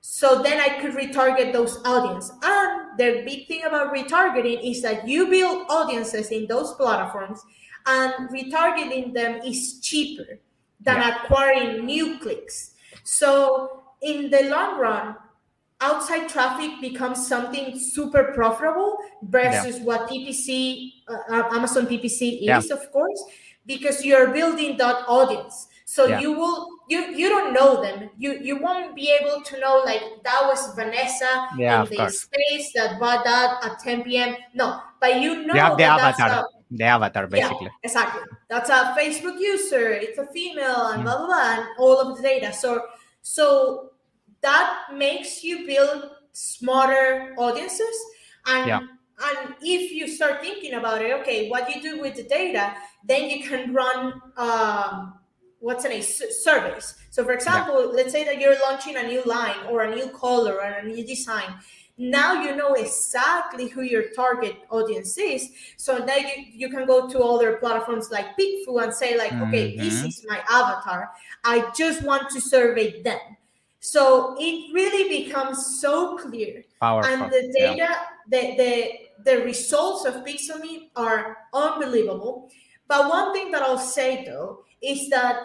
So 0.00 0.42
then 0.42 0.58
I 0.58 0.80
could 0.80 0.92
retarget 0.92 1.52
those 1.52 1.78
audience. 1.84 2.32
And 2.42 2.98
the 2.98 3.22
big 3.24 3.46
thing 3.46 3.62
about 3.64 3.94
retargeting 3.94 4.68
is 4.68 4.82
that 4.82 5.06
you 5.06 5.28
build 5.28 5.66
audiences 5.70 6.30
in 6.32 6.48
those 6.48 6.72
platforms 6.74 7.40
and 7.86 8.28
retargeting 8.30 9.14
them 9.14 9.40
is 9.44 9.78
cheaper 9.80 10.40
than 10.80 10.96
yeah. 10.96 11.24
acquiring 11.24 11.86
new 11.86 12.18
clicks. 12.18 12.72
So 13.04 13.84
in 14.02 14.30
the 14.30 14.48
long 14.50 14.80
run, 14.80 15.14
outside 15.80 16.28
traffic 16.28 16.70
becomes 16.80 17.26
something 17.26 17.78
super 17.78 18.32
profitable 18.34 18.98
versus 19.22 19.78
yeah. 19.78 19.84
what 19.84 20.08
PPC, 20.08 20.92
uh, 21.08 21.16
uh 21.30 21.48
Amazon 21.52 21.86
PPC 21.86 22.38
is, 22.38 22.42
yeah. 22.42 22.58
of 22.58 22.90
course, 22.92 23.22
because 23.66 24.04
you're 24.04 24.28
building 24.28 24.76
that 24.78 25.04
audience. 25.08 25.68
So 25.84 26.06
yeah. 26.06 26.20
you 26.20 26.32
will 26.32 26.68
you 26.88 27.00
you 27.16 27.28
don't 27.28 27.52
know 27.52 27.82
them. 27.82 28.10
You 28.16 28.38
you 28.40 28.62
won't 28.62 28.94
be 28.94 29.10
able 29.10 29.42
to 29.42 29.58
know 29.58 29.82
like 29.84 30.02
that 30.22 30.40
was 30.46 30.72
Vanessa 30.76 31.48
yeah, 31.58 31.82
in 31.82 31.90
the 31.90 31.96
course. 31.96 32.20
space 32.20 32.72
that 32.76 33.00
bought 33.00 33.24
that 33.24 33.58
at 33.64 33.80
10 33.80 34.04
p.m. 34.04 34.36
No, 34.54 34.80
but 35.00 35.20
you 35.20 35.46
know 35.46 35.54
have 35.54 35.76
the 35.76 35.82
avatar. 35.82 36.30
A, 36.30 36.44
the 36.70 36.84
avatar 36.84 37.26
basically. 37.26 37.66
Yeah, 37.66 37.82
exactly. 37.82 38.22
That's 38.48 38.70
a 38.70 38.94
Facebook 38.96 39.40
user, 39.40 39.90
it's 39.90 40.18
a 40.18 40.26
female, 40.26 40.94
and 40.94 41.02
mm. 41.02 41.06
blah 41.06 41.16
blah 41.18 41.26
blah, 41.26 41.54
and 41.58 41.66
all 41.80 41.98
of 41.98 42.16
the 42.16 42.22
data. 42.22 42.52
So 42.52 42.86
so 43.22 43.89
that 44.42 44.86
makes 44.94 45.44
you 45.44 45.66
build 45.66 46.10
smarter 46.32 47.34
audiences. 47.38 47.96
And 48.46 48.66
yeah. 48.66 48.78
and 48.78 49.54
if 49.60 49.92
you 49.92 50.08
start 50.08 50.40
thinking 50.40 50.74
about 50.74 51.02
it 51.02 51.12
okay 51.20 51.50
what 51.50 51.74
you 51.74 51.82
do 51.82 52.00
with 52.00 52.16
the 52.16 52.22
data 52.22 52.74
then 53.04 53.28
you 53.28 53.44
can 53.44 53.74
run 53.74 54.14
um, 54.38 55.14
what's 55.58 55.84
an 55.84 55.92
a 55.92 56.00
surveys. 56.00 56.94
So 57.10 57.22
for 57.22 57.32
example 57.32 57.80
yeah. 57.80 57.96
let's 57.96 58.12
say 58.12 58.24
that 58.24 58.40
you're 58.40 58.58
launching 58.60 58.96
a 58.96 59.02
new 59.02 59.22
line 59.24 59.66
or 59.68 59.82
a 59.82 59.94
new 59.94 60.08
color 60.08 60.54
or 60.54 60.70
a 60.80 60.86
new 60.86 61.06
design. 61.06 61.54
Now 61.98 62.42
you 62.42 62.56
know 62.56 62.72
exactly 62.72 63.68
who 63.68 63.82
your 63.82 64.04
target 64.16 64.56
audience 64.70 65.18
is. 65.18 65.50
So 65.76 65.98
then 65.98 66.26
you, 66.28 66.44
you 66.52 66.68
can 66.70 66.86
go 66.86 67.10
to 67.10 67.18
other 67.20 67.58
platforms 67.58 68.10
like 68.10 68.38
PickFu 68.38 68.82
and 68.82 68.94
say 68.94 69.18
like 69.18 69.34
okay 69.34 69.72
mm-hmm. 69.72 69.84
this 69.84 70.02
is 70.02 70.24
my 70.26 70.40
avatar. 70.48 71.10
I 71.44 71.70
just 71.76 72.02
want 72.02 72.30
to 72.30 72.40
survey 72.40 73.02
them 73.02 73.20
so 73.80 74.36
it 74.38 74.72
really 74.72 75.24
becomes 75.24 75.80
so 75.80 76.18
clear. 76.18 76.62
Powerful. 76.80 77.12
And 77.12 77.32
the 77.32 77.52
data, 77.58 77.76
yeah. 77.76 78.02
the, 78.28 78.56
the, 78.56 79.30
the 79.30 79.44
results 79.44 80.04
of 80.04 80.22
Pixelme 80.24 80.90
are 80.96 81.38
unbelievable. 81.52 82.50
But 82.88 83.08
one 83.08 83.32
thing 83.32 83.50
that 83.52 83.62
I'll 83.62 83.78
say 83.78 84.24
though 84.24 84.64
is 84.82 85.08
that 85.10 85.40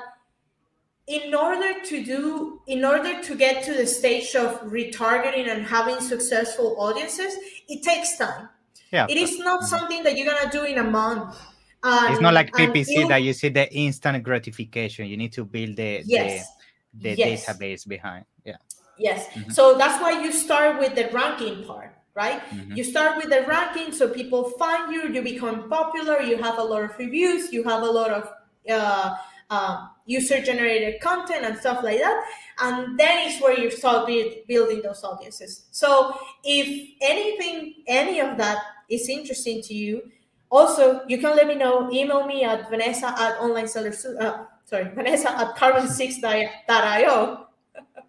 in 1.08 1.34
order 1.36 1.82
to 1.82 2.04
do 2.04 2.62
in 2.68 2.84
order 2.84 3.22
to 3.22 3.36
get 3.36 3.64
to 3.64 3.74
the 3.74 3.86
stage 3.86 4.36
of 4.36 4.60
retargeting 4.62 5.48
and 5.48 5.64
having 5.64 6.00
successful 6.00 6.76
audiences 6.80 7.36
it 7.70 7.84
takes 7.84 8.18
time 8.18 8.50
yeah 8.92 9.06
it 9.08 9.16
is 9.16 9.38
not 9.38 9.64
something 9.64 10.02
that 10.02 10.18
you're 10.18 10.26
gonna 10.26 10.52
do 10.52 10.64
in 10.64 10.80
a 10.80 10.84
month 10.84 11.40
um, 11.84 12.12
it's 12.12 12.22
not 12.22 12.34
like 12.34 12.52
ppc 12.54 13.08
that 13.08 13.22
you 13.22 13.34
see 13.34 13.50
the 13.50 13.72
instant 13.72 14.24
gratification 14.24 15.06
you 15.06 15.16
need 15.16 15.32
to 15.32 15.46
build 15.46 15.76
the, 15.76 16.02
yes 16.06 16.48
the 16.48 16.66
yes. 17.02 17.46
database 17.46 17.88
behind. 17.88 18.26
Yeah. 18.46 18.58
Yes. 18.98 19.28
Mm-hmm. 19.28 19.52
So 19.52 19.78
that's 19.78 20.02
why 20.02 20.24
you 20.24 20.32
start 20.32 20.80
with 20.80 20.96
the 20.96 21.10
ranking 21.12 21.64
part, 21.66 21.94
right? 22.14 22.42
Mm-hmm. 22.50 22.76
You 22.76 22.84
start 22.84 23.18
with 23.18 23.30
the 23.30 23.46
ranking 23.48 23.92
so 23.92 24.10
people 24.10 24.52
find 24.52 24.94
you, 24.94 25.10
you 25.10 25.22
become 25.22 25.70
popular, 25.70 26.22
you 26.22 26.38
have 26.38 26.58
a 26.58 26.64
lot 26.64 26.84
of 26.84 26.98
reviews, 26.98 27.52
you 27.52 27.64
have 27.64 27.82
a 27.82 27.92
lot 27.92 28.12
of 28.12 28.32
uh, 28.70 29.16
uh, 29.50 29.88
user 30.06 30.42
generated 30.42 31.02
content 31.02 31.46
and 31.46 31.58
stuff 31.58 31.84
like 31.84 32.00
that. 32.00 32.26
And 32.60 32.98
then 32.98 33.28
is 33.28 33.42
where 33.42 33.60
you 33.60 33.70
start 33.70 34.08
build, 34.08 34.34
building 34.48 34.82
those 34.82 35.04
audiences. 35.04 35.66
So 35.72 36.18
if 36.44 36.90
anything, 37.02 37.76
any 37.88 38.20
of 38.22 38.38
that 38.38 38.60
is 38.90 39.10
interesting 39.10 39.62
to 39.64 39.74
you, 39.74 40.10
also 40.50 41.02
you 41.08 41.18
can 41.18 41.36
let 41.36 41.48
me 41.48 41.56
know. 41.56 41.92
Email 41.92 42.26
me 42.26 42.44
at 42.44 42.70
Vanessa 42.70 43.08
at 43.08 43.38
online 43.40 43.68
sellers. 43.68 44.06
Uh, 44.06 44.46
sorry, 44.66 44.92
Vanessa 44.94 45.32
at 45.38 45.56
carbon6.io. 45.56 47.48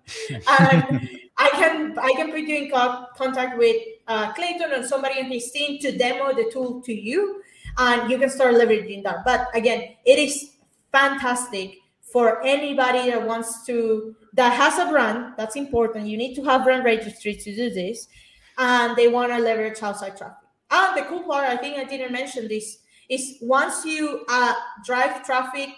and 0.30 1.08
I 1.38 1.48
can 1.50 1.98
I 1.98 2.12
can 2.12 2.30
put 2.30 2.40
you 2.40 2.56
in 2.56 2.70
co- 2.70 3.06
contact 3.16 3.58
with 3.58 3.76
uh, 4.06 4.32
Clayton 4.32 4.72
and 4.72 4.84
somebody 4.84 5.20
on 5.20 5.26
his 5.26 5.50
team 5.50 5.78
to 5.80 5.96
demo 5.96 6.32
the 6.32 6.50
tool 6.52 6.80
to 6.82 6.94
you, 6.94 7.42
and 7.78 8.10
you 8.10 8.18
can 8.18 8.30
start 8.30 8.54
leveraging 8.54 9.02
that. 9.04 9.24
But 9.24 9.48
again, 9.54 9.96
it 10.04 10.18
is 10.18 10.52
fantastic 10.92 11.78
for 12.00 12.42
anybody 12.44 13.10
that 13.10 13.26
wants 13.26 13.66
to 13.66 14.14
that 14.34 14.52
has 14.52 14.78
a 14.78 14.90
brand. 14.90 15.34
That's 15.36 15.56
important. 15.56 16.06
You 16.06 16.16
need 16.16 16.34
to 16.36 16.44
have 16.44 16.64
brand 16.64 16.84
registry 16.84 17.34
to 17.34 17.56
do 17.56 17.70
this, 17.70 18.08
and 18.56 18.96
they 18.96 19.08
want 19.08 19.32
to 19.32 19.38
leverage 19.38 19.82
outside 19.82 20.16
traffic. 20.16 20.38
And 20.70 20.96
the 20.96 21.02
cool 21.02 21.22
part, 21.22 21.44
I 21.44 21.56
think 21.56 21.78
I 21.78 21.84
didn't 21.84 22.12
mention 22.12 22.48
this, 22.48 22.78
is 23.08 23.38
once 23.40 23.84
you 23.84 24.24
uh, 24.28 24.54
drive 24.84 25.24
traffic 25.24 25.68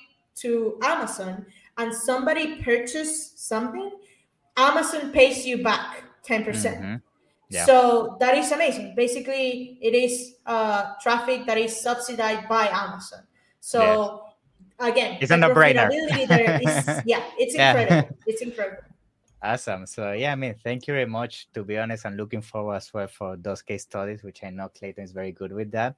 to 0.41 0.79
Amazon 0.83 1.47
and 1.77 1.95
somebody 1.95 2.63
purchase 2.63 3.33
something, 3.37 3.91
Amazon 4.57 5.13
pays 5.13 5.47
you 5.47 5.63
back 5.63 6.05
10%. 6.27 6.45
percent 6.45 6.81
mm 6.81 6.91
hmm 6.93 6.97
yeah. 7.51 7.65
So 7.65 8.17
that 8.21 8.37
is 8.37 8.53
amazing. 8.53 8.95
Basically, 8.95 9.79
it 9.81 9.95
is 9.95 10.35
uh, 10.45 10.95
traffic 11.01 11.47
that 11.47 11.57
is 11.57 11.81
subsidized 11.81 12.49
by 12.49 12.69
Amazon. 12.69 13.21
So 13.61 14.25
again, 14.79 15.19
it's 15.21 15.31
a 15.31 15.37
no-brainer. 15.37 15.89
yeah, 17.07 17.25
it's 17.39 17.55
incredible. 17.55 18.09
Yeah. 18.09 18.25
It's 18.27 18.43
incredible. 18.43 18.83
Awesome. 19.43 19.87
So 19.87 20.13
yeah, 20.13 20.33
I 20.33 20.35
mean, 20.35 20.57
thank 20.63 20.87
you 20.87 20.95
very 20.95 21.07
much. 21.07 21.49
To 21.55 21.65
be 21.65 21.79
honest, 21.79 22.05
I'm 22.05 22.17
looking 22.17 22.43
forward 22.43 22.77
as 22.77 22.93
well 22.93 23.07
for 23.07 23.37
those 23.37 23.63
case 23.63 23.85
studies, 23.85 24.23
which 24.23 24.45
I 24.45 24.51
know 24.51 24.69
Clayton 24.69 25.05
is 25.05 25.13
very 25.13 25.33
good 25.33 25.53
with 25.53 25.71
that. 25.71 25.97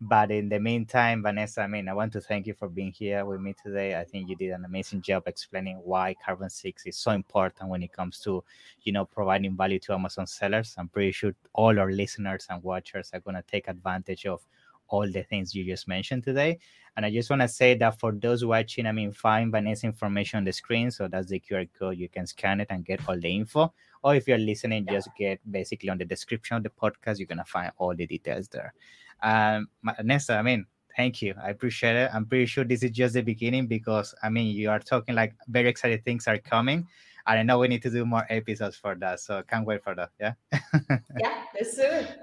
But 0.00 0.30
in 0.30 0.48
the 0.48 0.60
meantime, 0.60 1.22
Vanessa, 1.22 1.62
I 1.62 1.66
mean, 1.66 1.88
I 1.88 1.92
want 1.92 2.12
to 2.12 2.20
thank 2.20 2.46
you 2.46 2.54
for 2.54 2.68
being 2.68 2.92
here 2.92 3.24
with 3.24 3.40
me 3.40 3.52
today. 3.60 3.98
I 3.98 4.04
think 4.04 4.28
you 4.28 4.36
did 4.36 4.52
an 4.52 4.64
amazing 4.64 5.02
job 5.02 5.24
explaining 5.26 5.80
why 5.82 6.14
Carbon6 6.24 6.86
is 6.86 6.96
so 6.96 7.10
important 7.10 7.68
when 7.68 7.82
it 7.82 7.92
comes 7.92 8.20
to, 8.20 8.44
you 8.82 8.92
know, 8.92 9.04
providing 9.04 9.56
value 9.56 9.80
to 9.80 9.94
Amazon 9.94 10.28
sellers. 10.28 10.76
I'm 10.78 10.88
pretty 10.88 11.10
sure 11.10 11.34
all 11.52 11.76
our 11.80 11.90
listeners 11.90 12.46
and 12.48 12.62
watchers 12.62 13.10
are 13.12 13.18
going 13.18 13.34
to 13.34 13.42
take 13.42 13.66
advantage 13.66 14.24
of 14.24 14.46
all 14.86 15.10
the 15.10 15.24
things 15.24 15.54
you 15.54 15.64
just 15.64 15.88
mentioned 15.88 16.22
today. 16.22 16.58
And 16.96 17.04
I 17.04 17.10
just 17.10 17.28
want 17.28 17.42
to 17.42 17.48
say 17.48 17.74
that 17.74 17.98
for 17.98 18.12
those 18.12 18.44
watching, 18.44 18.86
I 18.86 18.92
mean, 18.92 19.12
find 19.12 19.50
Vanessa 19.50 19.86
information 19.86 20.38
on 20.38 20.44
the 20.44 20.52
screen. 20.52 20.90
So 20.92 21.08
that's 21.08 21.28
the 21.28 21.40
QR 21.40 21.68
code. 21.78 21.98
You 21.98 22.08
can 22.08 22.26
scan 22.26 22.60
it 22.60 22.68
and 22.70 22.84
get 22.84 23.08
all 23.08 23.18
the 23.18 23.28
info. 23.28 23.72
Or 24.02 24.14
if 24.14 24.28
you're 24.28 24.38
listening, 24.38 24.86
just 24.88 25.08
get 25.16 25.40
basically 25.50 25.88
on 25.88 25.98
the 25.98 26.04
description 26.04 26.56
of 26.56 26.62
the 26.62 26.70
podcast, 26.70 27.18
you're 27.18 27.26
going 27.26 27.38
to 27.38 27.44
find 27.44 27.72
all 27.78 27.94
the 27.94 28.06
details 28.06 28.48
there. 28.48 28.74
Um, 29.22 29.68
Vanessa, 29.96 30.34
I 30.34 30.42
mean, 30.42 30.66
thank 30.96 31.22
you. 31.22 31.34
I 31.42 31.50
appreciate 31.50 31.96
it. 31.96 32.10
I'm 32.12 32.26
pretty 32.26 32.46
sure 32.46 32.64
this 32.64 32.82
is 32.82 32.90
just 32.90 33.14
the 33.14 33.22
beginning 33.22 33.66
because, 33.66 34.14
I 34.22 34.28
mean, 34.28 34.54
you 34.54 34.70
are 34.70 34.78
talking 34.78 35.14
like 35.14 35.34
very 35.48 35.68
excited 35.68 36.04
things 36.04 36.26
are 36.26 36.38
coming. 36.38 36.86
And 37.26 37.38
I 37.38 37.42
know 37.42 37.58
we 37.58 37.68
need 37.68 37.82
to 37.82 37.90
do 37.90 38.04
more 38.04 38.26
episodes 38.30 38.76
for 38.76 38.94
that. 38.96 39.20
So 39.20 39.42
can't 39.42 39.66
wait 39.66 39.84
for 39.84 39.94
that. 39.94 40.10
Yeah. 40.18 40.32
yeah, 41.20 41.42
let's 41.54 41.76
do 41.76 41.82
it. 41.82 42.18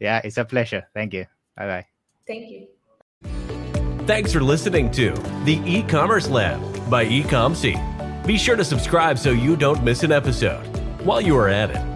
Yeah, 0.00 0.20
it's 0.24 0.38
a 0.38 0.44
pleasure. 0.44 0.86
Thank 0.94 1.14
you. 1.14 1.26
Bye 1.56 1.66
bye. 1.66 1.86
Thank 2.26 2.50
you. 2.50 2.66
Thanks 4.06 4.32
for 4.32 4.40
listening 4.40 4.90
to 4.92 5.10
the 5.44 5.60
e-commerce 5.64 6.28
lab 6.28 6.60
by 6.88 7.04
Ecomcy. 7.04 7.76
Be 8.26 8.38
sure 8.38 8.56
to 8.56 8.64
subscribe 8.64 9.18
so 9.18 9.30
you 9.30 9.56
don't 9.56 9.82
miss 9.82 10.02
an 10.02 10.12
episode. 10.12 10.64
While 11.04 11.20
you 11.20 11.36
are 11.36 11.48
at 11.48 11.70
it, 11.70 11.95